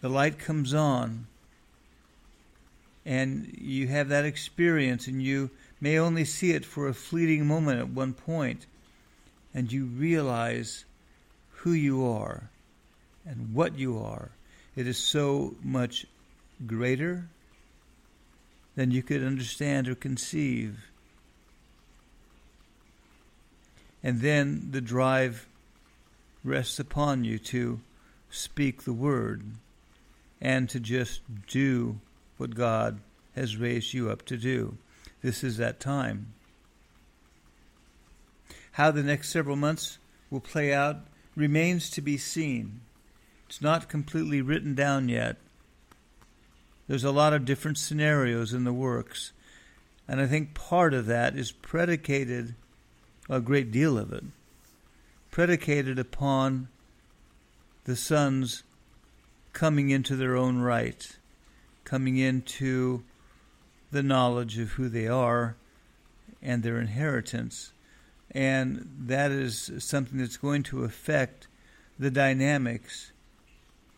the 0.00 0.08
light 0.08 0.38
comes 0.38 0.74
on 0.74 1.26
and 3.04 3.56
you 3.58 3.86
have 3.86 4.08
that 4.08 4.24
experience 4.24 5.06
and 5.06 5.22
you 5.22 5.50
may 5.80 5.98
only 5.98 6.24
see 6.24 6.52
it 6.52 6.64
for 6.64 6.88
a 6.88 6.94
fleeting 6.94 7.46
moment 7.46 7.80
at 7.80 7.88
one 7.88 8.12
point, 8.12 8.66
and 9.54 9.72
you 9.72 9.84
realize 9.84 10.84
who 11.50 11.72
you 11.72 12.04
are 12.04 12.50
and 13.24 13.54
what 13.54 13.78
you 13.78 13.98
are. 13.98 14.30
It 14.76 14.86
is 14.86 14.98
so 14.98 15.54
much 15.62 16.06
greater 16.66 17.28
than 18.76 18.90
you 18.90 19.02
could 19.02 19.22
understand 19.22 19.88
or 19.88 19.94
conceive. 19.94 20.90
And 24.02 24.20
then 24.20 24.68
the 24.70 24.80
drive 24.80 25.46
rests 26.44 26.78
upon 26.78 27.24
you 27.24 27.38
to 27.38 27.80
speak 28.30 28.82
the 28.82 28.92
word 28.92 29.42
and 30.40 30.68
to 30.70 30.80
just 30.80 31.20
do 31.46 32.00
what 32.36 32.54
God 32.54 33.00
has 33.34 33.56
raised 33.56 33.92
you 33.92 34.10
up 34.10 34.24
to 34.26 34.36
do. 34.36 34.76
This 35.22 35.42
is 35.42 35.56
that 35.56 35.80
time. 35.80 36.34
How 38.72 38.90
the 38.90 39.02
next 39.02 39.30
several 39.30 39.56
months 39.56 39.98
will 40.30 40.40
play 40.40 40.72
out 40.72 40.98
remains 41.34 41.90
to 41.90 42.00
be 42.00 42.16
seen. 42.16 42.80
It's 43.48 43.62
not 43.62 43.88
completely 43.88 44.40
written 44.40 44.74
down 44.74 45.08
yet. 45.08 45.36
There's 46.86 47.04
a 47.04 47.10
lot 47.10 47.32
of 47.32 47.44
different 47.44 47.78
scenarios 47.78 48.52
in 48.54 48.64
the 48.64 48.72
works, 48.72 49.32
and 50.06 50.20
I 50.20 50.26
think 50.26 50.54
part 50.54 50.94
of 50.94 51.06
that 51.06 51.36
is 51.36 51.52
predicated, 51.52 52.54
a 53.28 53.40
great 53.40 53.70
deal 53.70 53.98
of 53.98 54.12
it, 54.12 54.24
predicated 55.30 55.98
upon 55.98 56.68
the 57.84 57.96
sons 57.96 58.62
coming 59.58 59.90
into 59.90 60.14
their 60.14 60.36
own 60.36 60.60
right, 60.60 61.16
coming 61.82 62.16
into 62.16 63.02
the 63.90 64.04
knowledge 64.04 64.56
of 64.56 64.70
who 64.70 64.88
they 64.88 65.08
are 65.08 65.56
and 66.40 66.62
their 66.62 66.78
inheritance. 66.78 67.72
And 68.30 68.88
that 69.06 69.32
is 69.32 69.72
something 69.78 70.18
that's 70.18 70.36
going 70.36 70.62
to 70.64 70.84
affect 70.84 71.48
the 71.98 72.08
dynamics 72.08 73.10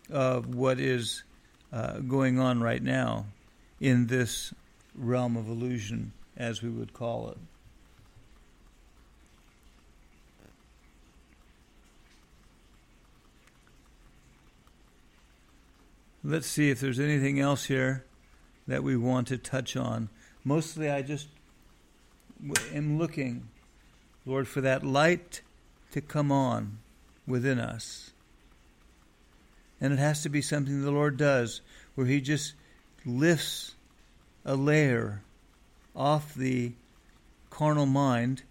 of 0.08 0.54
what 0.54 0.80
is 0.80 1.24
uh, 1.70 1.98
going 1.98 2.38
on 2.38 2.62
right 2.62 2.82
now 2.82 3.26
in 3.80 4.06
this 4.06 4.54
realm 4.94 5.36
of 5.36 5.46
illusion, 5.46 6.12
as 6.38 6.62
we 6.62 6.70
would 6.70 6.94
call 6.94 7.28
it. 7.28 7.38
Let's 16.22 16.46
see 16.46 16.68
if 16.68 16.80
there's 16.80 17.00
anything 17.00 17.40
else 17.40 17.64
here 17.64 18.04
that 18.66 18.82
we 18.82 18.94
want 18.96 19.28
to 19.28 19.38
touch 19.38 19.74
on. 19.74 20.10
Mostly, 20.44 20.90
I 20.90 21.00
just 21.00 21.28
am 22.74 22.98
looking, 22.98 23.48
Lord, 24.26 24.46
for 24.46 24.60
that 24.60 24.84
light 24.84 25.40
to 25.92 26.02
come 26.02 26.30
on 26.30 26.78
within 27.26 27.58
us. 27.58 28.10
And 29.80 29.94
it 29.94 29.98
has 29.98 30.22
to 30.22 30.28
be 30.28 30.42
something 30.42 30.82
the 30.82 30.90
Lord 30.90 31.16
does 31.16 31.62
where 31.94 32.06
He 32.06 32.20
just 32.20 32.52
lifts 33.06 33.74
a 34.44 34.56
layer 34.56 35.22
off 35.96 36.34
the 36.34 36.72
carnal 37.48 37.86
mind 37.86 38.42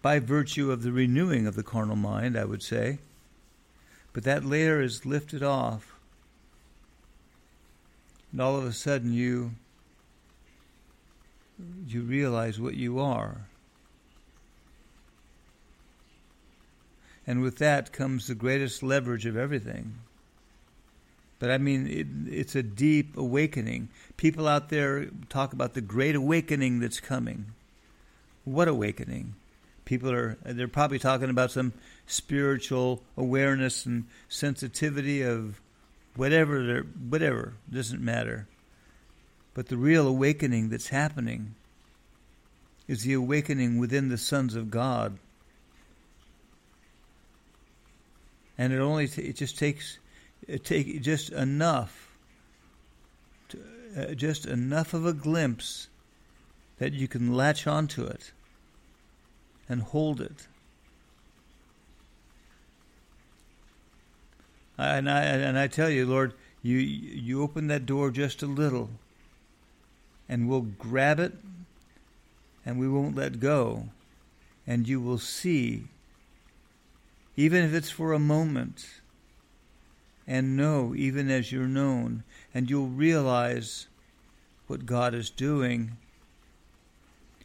by 0.00 0.18
virtue 0.18 0.72
of 0.72 0.82
the 0.82 0.92
renewing 0.92 1.46
of 1.46 1.56
the 1.56 1.62
carnal 1.62 1.96
mind, 1.96 2.38
I 2.38 2.46
would 2.46 2.62
say. 2.62 3.00
But 4.14 4.24
that 4.24 4.46
layer 4.46 4.80
is 4.80 5.04
lifted 5.04 5.42
off 5.42 5.91
and 8.32 8.40
all 8.40 8.56
of 8.56 8.64
a 8.64 8.72
sudden 8.72 9.12
you 9.12 9.52
you 11.86 12.02
realize 12.02 12.58
what 12.58 12.74
you 12.74 12.98
are. 12.98 13.42
And 17.26 17.40
with 17.40 17.58
that 17.58 17.92
comes 17.92 18.26
the 18.26 18.34
greatest 18.34 18.82
leverage 18.82 19.26
of 19.26 19.36
everything. 19.36 19.94
But 21.38 21.50
I 21.50 21.58
mean, 21.58 21.86
it, 21.86 22.06
it's 22.32 22.56
a 22.56 22.62
deep 22.62 23.16
awakening. 23.16 23.90
People 24.16 24.48
out 24.48 24.70
there 24.70 25.06
talk 25.28 25.52
about 25.52 25.74
the 25.74 25.80
great 25.80 26.14
awakening 26.14 26.80
that's 26.80 27.00
coming. 27.00 27.46
What 28.44 28.68
awakening? 28.68 29.34
People 29.84 30.10
are, 30.10 30.36
they're 30.44 30.68
probably 30.68 30.98
talking 30.98 31.30
about 31.30 31.50
some 31.50 31.72
spiritual 32.06 33.02
awareness 33.16 33.86
and 33.86 34.06
sensitivity 34.28 35.22
of 35.22 35.60
whatever, 36.16 36.82
whatever, 37.08 37.54
doesn't 37.70 38.02
matter. 38.02 38.46
But 39.54 39.68
the 39.68 39.76
real 39.76 40.06
awakening 40.06 40.70
that's 40.70 40.88
happening 40.88 41.54
is 42.88 43.02
the 43.02 43.14
awakening 43.14 43.78
within 43.78 44.08
the 44.08 44.18
sons 44.18 44.54
of 44.54 44.70
God. 44.70 45.18
And 48.58 48.72
it 48.72 48.78
only 48.78 49.08
t- 49.08 49.22
it 49.22 49.36
just 49.36 49.58
takes 49.58 49.98
it 50.46 50.64
take 50.64 51.00
just 51.02 51.30
enough 51.30 52.16
to, 53.48 53.58
uh, 53.96 54.14
just 54.14 54.46
enough 54.46 54.94
of 54.94 55.06
a 55.06 55.12
glimpse 55.12 55.88
that 56.78 56.92
you 56.92 57.08
can 57.08 57.32
latch 57.32 57.66
onto 57.66 58.04
it 58.04 58.32
and 59.68 59.82
hold 59.82 60.20
it 60.20 60.48
And 64.82 65.08
I 65.08 65.22
and 65.22 65.58
I 65.58 65.68
tell 65.68 65.88
you, 65.88 66.04
Lord, 66.06 66.34
you 66.62 66.76
you 66.76 67.42
open 67.42 67.68
that 67.68 67.86
door 67.86 68.10
just 68.10 68.42
a 68.42 68.46
little, 68.46 68.90
and 70.28 70.48
we'll 70.48 70.62
grab 70.62 71.20
it, 71.20 71.34
and 72.66 72.78
we 72.78 72.88
won't 72.88 73.14
let 73.14 73.38
go, 73.38 73.88
and 74.66 74.88
you 74.88 75.00
will 75.00 75.18
see, 75.18 75.84
even 77.36 77.64
if 77.64 77.72
it's 77.72 77.90
for 77.90 78.12
a 78.12 78.18
moment, 78.18 78.86
and 80.26 80.56
know 80.56 80.94
even 80.96 81.30
as 81.30 81.52
you're 81.52 81.66
known, 81.66 82.24
and 82.52 82.68
you'll 82.68 82.88
realize 82.88 83.86
what 84.66 84.86
God 84.86 85.14
is 85.14 85.30
doing, 85.30 85.96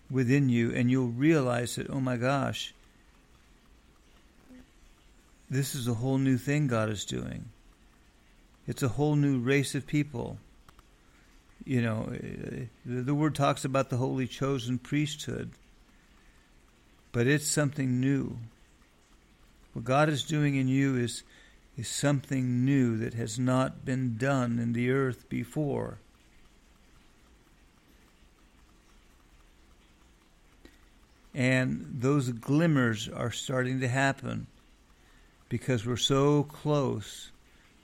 within 0.09 0.49
you, 0.49 0.73
and 0.73 0.89
you'll 0.89 1.07
realize 1.07 1.75
that, 1.75 1.89
oh 1.89 1.99
my 1.99 2.17
gosh, 2.17 2.73
this 5.49 5.75
is 5.75 5.87
a 5.87 5.93
whole 5.93 6.17
new 6.17 6.37
thing 6.37 6.67
God 6.67 6.89
is 6.89 7.05
doing. 7.05 7.49
It's 8.67 8.83
a 8.83 8.89
whole 8.89 9.15
new 9.15 9.39
race 9.39 9.75
of 9.75 9.87
people. 9.87 10.37
You 11.63 11.81
know, 11.81 12.13
the 12.85 13.15
word 13.15 13.35
talks 13.35 13.63
about 13.63 13.89
the 13.89 13.97
holy 13.97 14.27
chosen 14.27 14.77
priesthood, 14.77 15.51
but 17.11 17.27
it's 17.27 17.47
something 17.47 17.99
new. 17.99 18.37
What 19.73 19.85
God 19.85 20.09
is 20.09 20.23
doing 20.23 20.55
in 20.55 20.67
you 20.67 20.97
is, 20.97 21.23
is 21.77 21.87
something 21.87 22.65
new 22.65 22.97
that 22.97 23.13
has 23.13 23.39
not 23.39 23.85
been 23.85 24.17
done 24.17 24.59
in 24.59 24.73
the 24.73 24.91
earth 24.91 25.29
before. 25.29 25.99
And 31.33 31.97
those 31.99 32.31
glimmers 32.31 33.07
are 33.07 33.31
starting 33.31 33.79
to 33.81 33.87
happen 33.87 34.47
because 35.49 35.85
we're 35.85 35.97
so 35.97 36.43
close 36.43 37.31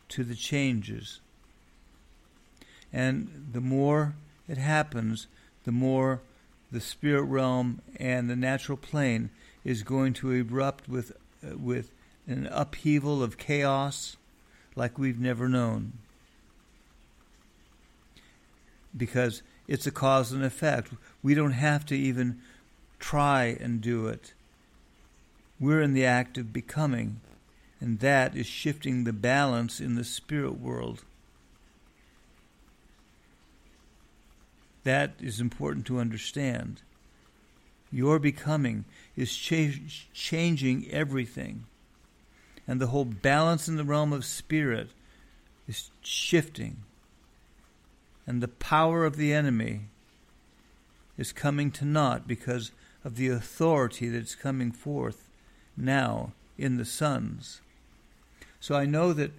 to 0.10 0.24
the 0.24 0.36
changes. 0.36 1.20
And 2.92 3.48
the 3.52 3.62
more 3.62 4.16
it 4.48 4.58
happens, 4.58 5.28
the 5.64 5.72
more 5.72 6.22
the 6.72 6.82
spirit 6.82 7.24
realm 7.24 7.82
and 7.98 8.30
the 8.30 8.36
natural 8.36 8.78
plane 8.78 9.30
is 9.64 9.84
going 9.84 10.14
to 10.14 10.32
erupt 10.32 10.90
with 10.90 11.12
uh, 11.44 11.58
with 11.58 11.92
an 12.28 12.48
upheaval 12.52 13.22
of 13.22 13.38
chaos 13.38 14.18
like 14.76 14.98
we've 14.98 15.20
never 15.20 15.50
known. 15.50 15.94
Because 18.96 19.42
it's 19.68 19.88
a 19.88 19.92
cause 19.92 20.32
and 20.32 20.44
effect. 20.44 20.92
We 21.22 21.34
don't 21.34 21.52
have 21.52 21.86
to 21.88 21.96
even 21.96 22.42
try 23.00 23.58
and 23.60 23.82
do 23.82 24.08
it. 24.08 24.34
We're 25.60 25.82
in 25.82 25.94
the 25.94 26.06
act 26.06 26.38
of 26.38 26.54
becoming, 26.54 27.20
and 27.84 28.00
that 28.00 28.34
is 28.34 28.48
shifting 28.48 29.04
the 29.04 29.12
balance 29.12 29.82
in 29.82 29.96
the 29.96 30.06
spirit 30.06 30.58
world. 30.58 31.04
That 34.86 35.16
is 35.20 35.42
important 35.42 35.86
to 35.88 36.00
understand. 36.00 36.82
Your 37.92 38.20
becoming 38.20 38.86
is 39.18 39.36
cha- 39.36 39.74
changing 40.14 40.90
everything. 40.92 41.66
And 42.66 42.80
the 42.80 42.88
whole 42.88 43.04
balance 43.04 43.68
in 43.68 43.76
the 43.76 43.84
realm 43.84 44.14
of 44.14 44.24
spirit 44.24 44.92
is 45.68 45.92
shifting. 46.02 46.84
And 48.26 48.42
the 48.42 48.48
power 48.48 49.04
of 49.04 49.18
the 49.18 49.34
enemy 49.34 49.88
is 51.18 51.34
coming 51.34 51.70
to 51.72 51.84
naught 51.84 52.30
because 52.30 52.72
of 53.04 53.18
the 53.18 53.28
authority 53.28 54.08
that's 54.08 54.36
coming 54.36 54.72
forth 54.72 55.28
now 55.76 56.32
in 56.58 56.78
the 56.78 56.86
sons. 56.86 57.60
So 58.64 58.76
I 58.76 58.86
know 58.86 59.12
that 59.12 59.34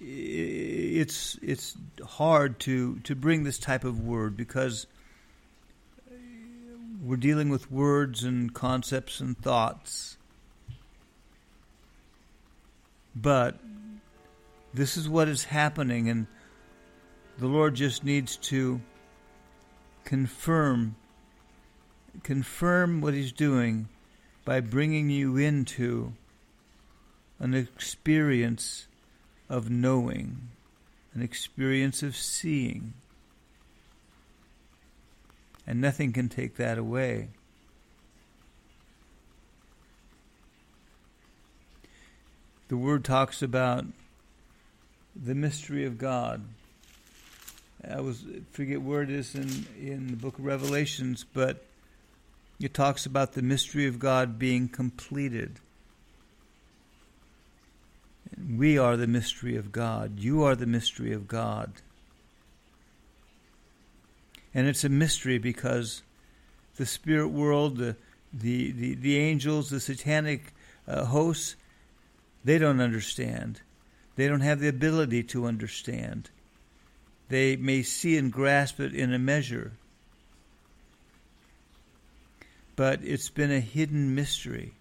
it's 0.00 1.36
it's 1.42 1.76
hard 2.06 2.60
to 2.60 3.00
to 3.00 3.16
bring 3.16 3.42
this 3.42 3.58
type 3.58 3.82
of 3.82 3.98
word 3.98 4.36
because 4.36 4.86
we're 7.02 7.16
dealing 7.16 7.48
with 7.48 7.72
words 7.72 8.22
and 8.22 8.54
concepts 8.54 9.18
and 9.18 9.36
thoughts. 9.36 10.18
But 13.16 13.58
this 14.72 14.96
is 14.96 15.08
what 15.08 15.26
is 15.26 15.42
happening 15.42 16.08
and 16.08 16.28
the 17.38 17.48
Lord 17.48 17.74
just 17.74 18.04
needs 18.04 18.36
to 18.36 18.80
confirm 20.04 20.94
confirm 22.22 23.00
what 23.00 23.14
he's 23.14 23.32
doing 23.32 23.88
by 24.44 24.60
bringing 24.60 25.10
you 25.10 25.36
into 25.36 26.12
an 27.40 27.54
experience 27.54 28.86
of 29.48 29.70
knowing, 29.70 30.50
an 31.14 31.22
experience 31.22 32.02
of 32.02 32.14
seeing. 32.14 32.92
And 35.66 35.80
nothing 35.80 36.12
can 36.12 36.28
take 36.28 36.56
that 36.56 36.78
away. 36.78 37.28
The 42.68 42.76
Word 42.76 43.04
talks 43.04 43.42
about 43.42 43.84
the 45.16 45.34
mystery 45.34 45.84
of 45.84 45.98
God. 45.98 46.42
I 47.88 48.00
was 48.00 48.22
forget 48.52 48.82
where 48.82 49.02
it 49.02 49.10
is 49.10 49.34
in, 49.34 49.66
in 49.78 50.08
the 50.08 50.16
book 50.16 50.38
of 50.38 50.44
Revelations, 50.44 51.24
but 51.32 51.64
it 52.60 52.74
talks 52.74 53.06
about 53.06 53.32
the 53.32 53.42
mystery 53.42 53.86
of 53.86 53.98
God 53.98 54.38
being 54.38 54.68
completed. 54.68 55.58
We 58.48 58.78
are 58.78 58.96
the 58.96 59.06
mystery 59.06 59.56
of 59.56 59.72
God. 59.72 60.18
You 60.18 60.42
are 60.44 60.54
the 60.54 60.66
mystery 60.66 61.12
of 61.12 61.28
God. 61.28 61.72
And 64.54 64.66
it's 64.66 64.84
a 64.84 64.88
mystery 64.88 65.38
because 65.38 66.02
the 66.76 66.86
spirit 66.86 67.28
world, 67.28 67.76
the, 67.76 67.96
the, 68.32 68.72
the, 68.72 68.94
the 68.94 69.18
angels, 69.18 69.70
the 69.70 69.80
satanic 69.80 70.52
uh, 70.88 71.04
hosts, 71.04 71.56
they 72.44 72.58
don't 72.58 72.80
understand. 72.80 73.60
They 74.16 74.28
don't 74.28 74.40
have 74.40 74.60
the 74.60 74.68
ability 74.68 75.22
to 75.24 75.46
understand. 75.46 76.30
They 77.28 77.56
may 77.56 77.82
see 77.82 78.16
and 78.16 78.32
grasp 78.32 78.80
it 78.80 78.94
in 78.94 79.12
a 79.12 79.18
measure, 79.18 79.72
but 82.74 83.00
it's 83.04 83.30
been 83.30 83.52
a 83.52 83.60
hidden 83.60 84.14
mystery. 84.14 84.72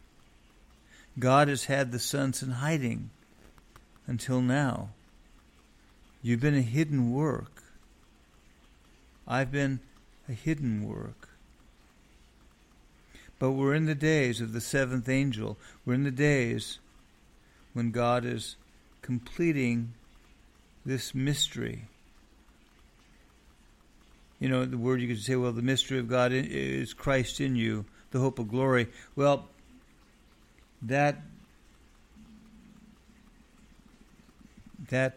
God 1.20 1.48
has 1.48 1.66
had 1.66 1.92
the 1.92 2.00
sons 2.00 2.42
in 2.42 2.52
hiding 2.52 3.12
until 4.10 4.42
now. 4.42 4.90
You've 6.22 6.42
been 6.42 6.56
a 6.56 6.62
hidden 6.62 7.14
work. 7.14 7.64
I've 9.28 9.52
been 9.52 9.80
a 10.28 10.34
hidden 10.34 10.88
work. 10.88 11.30
But 13.38 13.52
we're 13.52 13.74
in 13.74 13.86
the 13.86 13.96
days 13.96 14.42
of 14.42 14.52
the 14.52 14.60
seventh 14.60 15.08
angel. 15.08 15.58
We're 15.86 15.94
in 15.94 16.04
the 16.04 16.12
days 16.12 16.80
when 17.74 17.92
God 17.92 18.26
is 18.26 18.58
completing 19.02 19.94
this 20.86 21.16
mystery 21.16 21.86
you 24.40 24.48
know, 24.48 24.64
the 24.66 24.78
word 24.78 25.02
you 25.02 25.08
could 25.08 25.22
say, 25.22 25.36
well, 25.36 25.52
the 25.52 25.62
mystery 25.62 26.00
of 26.00 26.08
God 26.08 26.32
is 26.34 26.94
Christ 26.94 27.42
in 27.42 27.58
you, 27.58 27.86
the 28.12 28.20
hope 28.20 28.40
of 28.40 28.48
glory. 28.48 28.88
Well, 29.16 29.50
that 30.82 31.22
that 34.90 35.16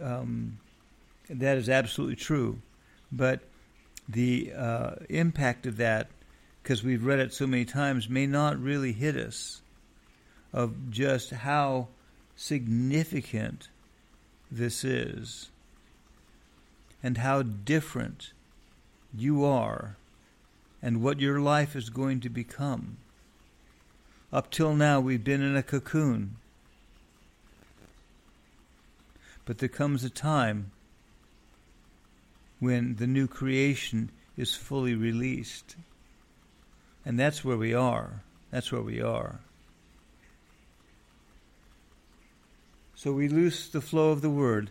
uh, 0.00 0.04
um, 0.04 0.58
that 1.28 1.56
is 1.56 1.68
absolutely 1.68 2.16
true, 2.16 2.60
but 3.10 3.40
the 4.08 4.52
uh, 4.56 4.94
impact 5.08 5.66
of 5.66 5.76
that, 5.78 6.08
because 6.62 6.82
we've 6.82 7.04
read 7.04 7.18
it 7.18 7.34
so 7.34 7.46
many 7.46 7.64
times, 7.64 8.08
may 8.08 8.26
not 8.26 8.60
really 8.60 8.92
hit 8.92 9.16
us 9.16 9.62
of 10.52 10.90
just 10.90 11.30
how 11.30 11.88
significant 12.36 13.68
this 14.50 14.84
is 14.84 15.50
and 17.02 17.18
how 17.18 17.42
different 17.42 18.32
you 19.14 19.44
are 19.44 19.96
and 20.82 21.02
what 21.02 21.20
your 21.20 21.40
life 21.40 21.74
is 21.74 21.90
going 21.90 22.20
to 22.20 22.28
become. 22.28 22.96
Up 24.32 24.50
till 24.50 24.74
now, 24.74 25.00
we've 25.00 25.24
been 25.24 25.42
in 25.42 25.56
a 25.56 25.62
cocoon. 25.62 26.36
But 29.46 29.58
there 29.58 29.68
comes 29.68 30.04
a 30.04 30.10
time 30.10 30.72
when 32.58 32.96
the 32.96 33.06
new 33.06 33.26
creation 33.26 34.10
is 34.36 34.54
fully 34.54 34.94
released. 34.94 35.76
And 37.04 37.18
that's 37.18 37.44
where 37.44 37.56
we 37.56 37.72
are. 37.72 38.22
That's 38.50 38.70
where 38.70 38.82
we 38.82 39.00
are. 39.00 39.40
So 42.96 43.12
we 43.12 43.28
loose 43.28 43.68
the 43.68 43.80
flow 43.80 44.10
of 44.10 44.20
the 44.20 44.30
word. 44.30 44.70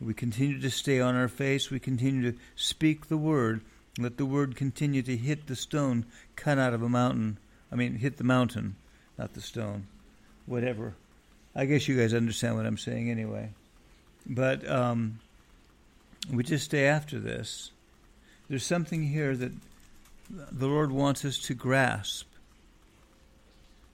We 0.00 0.14
continue 0.14 0.58
to 0.60 0.70
stay 0.70 0.98
on 0.98 1.14
our 1.14 1.28
face. 1.28 1.70
We 1.70 1.78
continue 1.78 2.32
to 2.32 2.38
speak 2.56 3.08
the 3.08 3.18
word. 3.18 3.60
Let 3.98 4.16
the 4.16 4.24
word 4.24 4.56
continue 4.56 5.02
to 5.02 5.16
hit 5.16 5.46
the 5.46 5.56
stone 5.56 6.06
cut 6.36 6.58
out 6.58 6.72
of 6.72 6.82
a 6.82 6.88
mountain. 6.88 7.38
I 7.70 7.74
mean, 7.74 7.96
hit 7.96 8.16
the 8.16 8.24
mountain, 8.24 8.76
not 9.18 9.34
the 9.34 9.42
stone. 9.42 9.88
Whatever. 10.46 10.94
I 11.54 11.66
guess 11.66 11.86
you 11.86 11.98
guys 11.98 12.14
understand 12.14 12.56
what 12.56 12.64
I'm 12.64 12.78
saying 12.78 13.10
anyway. 13.10 13.50
But 14.32 14.68
um, 14.70 15.18
we 16.32 16.44
just 16.44 16.66
stay 16.66 16.86
after 16.86 17.18
this. 17.18 17.72
There's 18.48 18.64
something 18.64 19.08
here 19.08 19.36
that 19.36 19.50
the 20.30 20.68
Lord 20.68 20.92
wants 20.92 21.24
us 21.24 21.36
to 21.38 21.54
grasp. 21.54 22.28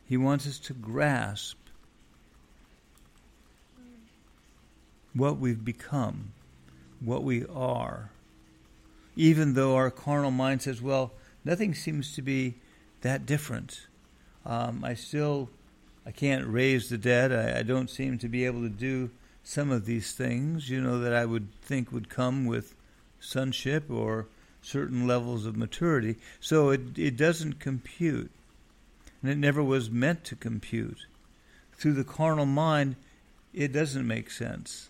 He 0.06 0.18
wants 0.18 0.46
us 0.46 0.58
to 0.60 0.74
grasp 0.74 1.56
what 5.14 5.38
we've 5.38 5.64
become, 5.64 6.32
what 7.00 7.22
we 7.22 7.46
are. 7.46 8.10
Even 9.16 9.54
though 9.54 9.74
our 9.74 9.90
carnal 9.90 10.30
mind 10.30 10.60
says, 10.60 10.82
well, 10.82 11.12
nothing 11.46 11.74
seems 11.74 12.14
to 12.14 12.20
be 12.20 12.56
that 13.00 13.24
different. 13.24 13.86
Um, 14.44 14.84
I 14.84 14.92
still, 14.92 15.48
I 16.04 16.10
can't 16.10 16.46
raise 16.46 16.90
the 16.90 16.98
dead. 16.98 17.32
I, 17.32 17.60
I 17.60 17.62
don't 17.62 17.88
seem 17.88 18.18
to 18.18 18.28
be 18.28 18.44
able 18.44 18.60
to 18.60 18.68
do 18.68 19.10
some 19.46 19.70
of 19.70 19.86
these 19.86 20.10
things, 20.10 20.68
you 20.68 20.80
know, 20.80 20.98
that 20.98 21.14
I 21.14 21.24
would 21.24 21.46
think 21.62 21.92
would 21.92 22.08
come 22.08 22.46
with 22.46 22.74
sonship 23.20 23.88
or 23.88 24.26
certain 24.60 25.06
levels 25.06 25.46
of 25.46 25.56
maturity. 25.56 26.16
So 26.40 26.70
it, 26.70 26.98
it 26.98 27.16
doesn't 27.16 27.60
compute. 27.60 28.32
And 29.22 29.30
it 29.30 29.38
never 29.38 29.62
was 29.62 29.88
meant 29.88 30.24
to 30.24 30.34
compute. 30.34 31.06
Through 31.74 31.92
the 31.92 32.02
carnal 32.02 32.44
mind, 32.44 32.96
it 33.54 33.72
doesn't 33.72 34.04
make 34.04 34.32
sense. 34.32 34.88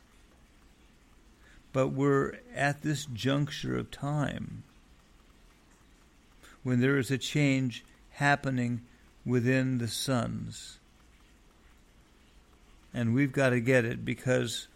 But 1.74 1.88
we're 1.88 2.38
at 2.54 2.80
this 2.80 3.04
juncture 3.04 3.76
of 3.76 3.90
time 3.90 4.62
when 6.62 6.80
there 6.80 6.96
is 6.96 7.10
a 7.10 7.18
change 7.18 7.84
happening 8.12 8.80
within 9.26 9.76
the 9.76 9.88
sons. 9.88 10.78
And 12.96 13.12
we've 13.12 13.30
got 13.30 13.50
to 13.50 13.60
get 13.60 13.84
it 13.84 14.06
because 14.06 14.68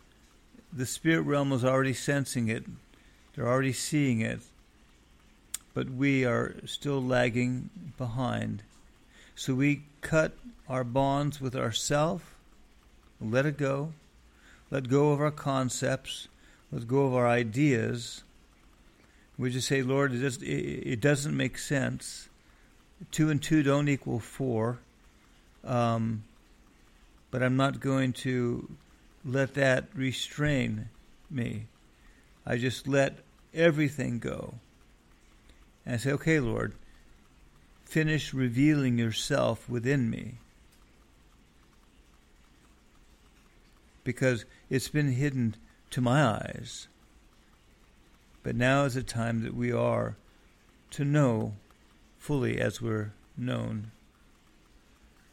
the 0.71 0.85
spirit 0.85 1.23
realm 1.23 1.53
is 1.53 1.65
already 1.65 1.95
sensing 1.95 2.49
it, 2.49 2.65
they're 3.35 3.49
already 3.49 3.73
seeing 3.73 4.21
it, 4.21 4.41
but 5.73 5.89
we 5.89 6.27
are 6.27 6.55
still 6.67 7.03
lagging 7.03 7.71
behind. 7.97 8.63
So 9.35 9.55
we 9.55 9.85
cut 10.03 10.33
our 10.69 10.85
bonds 10.85 11.41
with 11.41 11.57
ourself, 11.57 12.37
let 13.23 13.47
it 13.47 13.57
go, 13.57 13.95
let 14.71 14.91
go 14.91 15.13
of 15.13 15.21
our 15.23 15.31
concepts, 15.31 16.29
let 16.71 16.87
go 16.87 17.07
of 17.07 17.15
our 17.15 17.27
ideas. 17.27 18.23
We 19.39 19.49
just 19.49 19.67
say, 19.67 19.81
Lord, 19.81 20.13
it, 20.13 20.19
just, 20.19 20.43
it, 20.43 21.01
doesn't 21.01 21.35
make 21.35 21.57
sense. 21.57 22.29
Two 23.11 23.31
and 23.31 23.43
two 23.43 23.63
don't 23.63 23.89
equal 23.89 24.19
four. 24.21 24.79
Um, 25.65 26.25
but 27.31 27.43
I'm 27.43 27.57
not 27.57 27.81
going 27.81 28.13
to 28.15 28.69
let 29.25 29.55
that 29.55 29.87
restrain 29.95 30.89
me. 31.31 31.67
I 32.47 32.57
just 32.57 32.89
let 32.89 33.19
everything 33.55 34.19
go. 34.19 34.55
And 35.85 35.95
I 35.95 35.99
say, 35.99 36.13
okay, 36.13 36.41
Lord, 36.41 36.75
finish 37.85 38.35
revealing 38.35 38.99
yourself 38.99 39.69
within 39.69 40.11
me. 40.11 40.35
Because 44.03 44.45
it's 44.69 44.89
been 44.89 45.13
hidden 45.13 45.57
to 45.91 46.01
my 46.01 46.25
eyes. 46.25 46.89
But 48.43 48.57
now 48.57 48.85
is 48.85 48.95
the 48.95 49.03
time 49.03 49.43
that 49.43 49.55
we 49.55 49.71
are 49.71 50.17
to 50.93 51.05
know 51.05 51.55
fully 52.19 52.61
as 52.61 52.81
we're 52.81 53.13
known. 53.37 53.91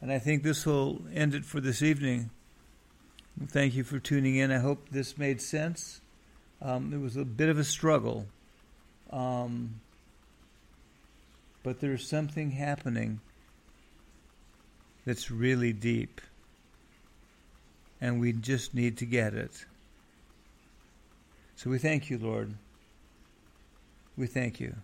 And 0.00 0.12
I 0.12 0.18
think 0.18 0.42
this 0.42 0.64
will 0.64 1.02
end 1.12 1.34
it 1.34 1.44
for 1.44 1.60
this 1.60 1.82
evening. 1.82 2.30
Thank 3.46 3.74
you 3.74 3.84
for 3.84 3.98
tuning 3.98 4.36
in. 4.36 4.50
I 4.50 4.58
hope 4.58 4.88
this 4.90 5.18
made 5.18 5.40
sense. 5.40 6.00
Um, 6.60 6.92
it 6.92 7.00
was 7.00 7.16
a 7.16 7.24
bit 7.24 7.48
of 7.48 7.58
a 7.58 7.64
struggle. 7.64 8.26
Um, 9.10 9.80
but 11.62 11.80
there's 11.80 12.08
something 12.08 12.52
happening 12.52 13.20
that's 15.04 15.30
really 15.30 15.72
deep. 15.72 16.20
And 18.00 18.20
we 18.20 18.32
just 18.32 18.74
need 18.74 18.98
to 18.98 19.06
get 19.06 19.34
it. 19.34 19.64
So 21.56 21.70
we 21.70 21.78
thank 21.78 22.10
you, 22.10 22.18
Lord. 22.18 22.54
We 24.16 24.26
thank 24.26 24.60
you. 24.60 24.76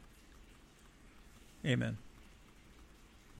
Amen. 1.64 1.98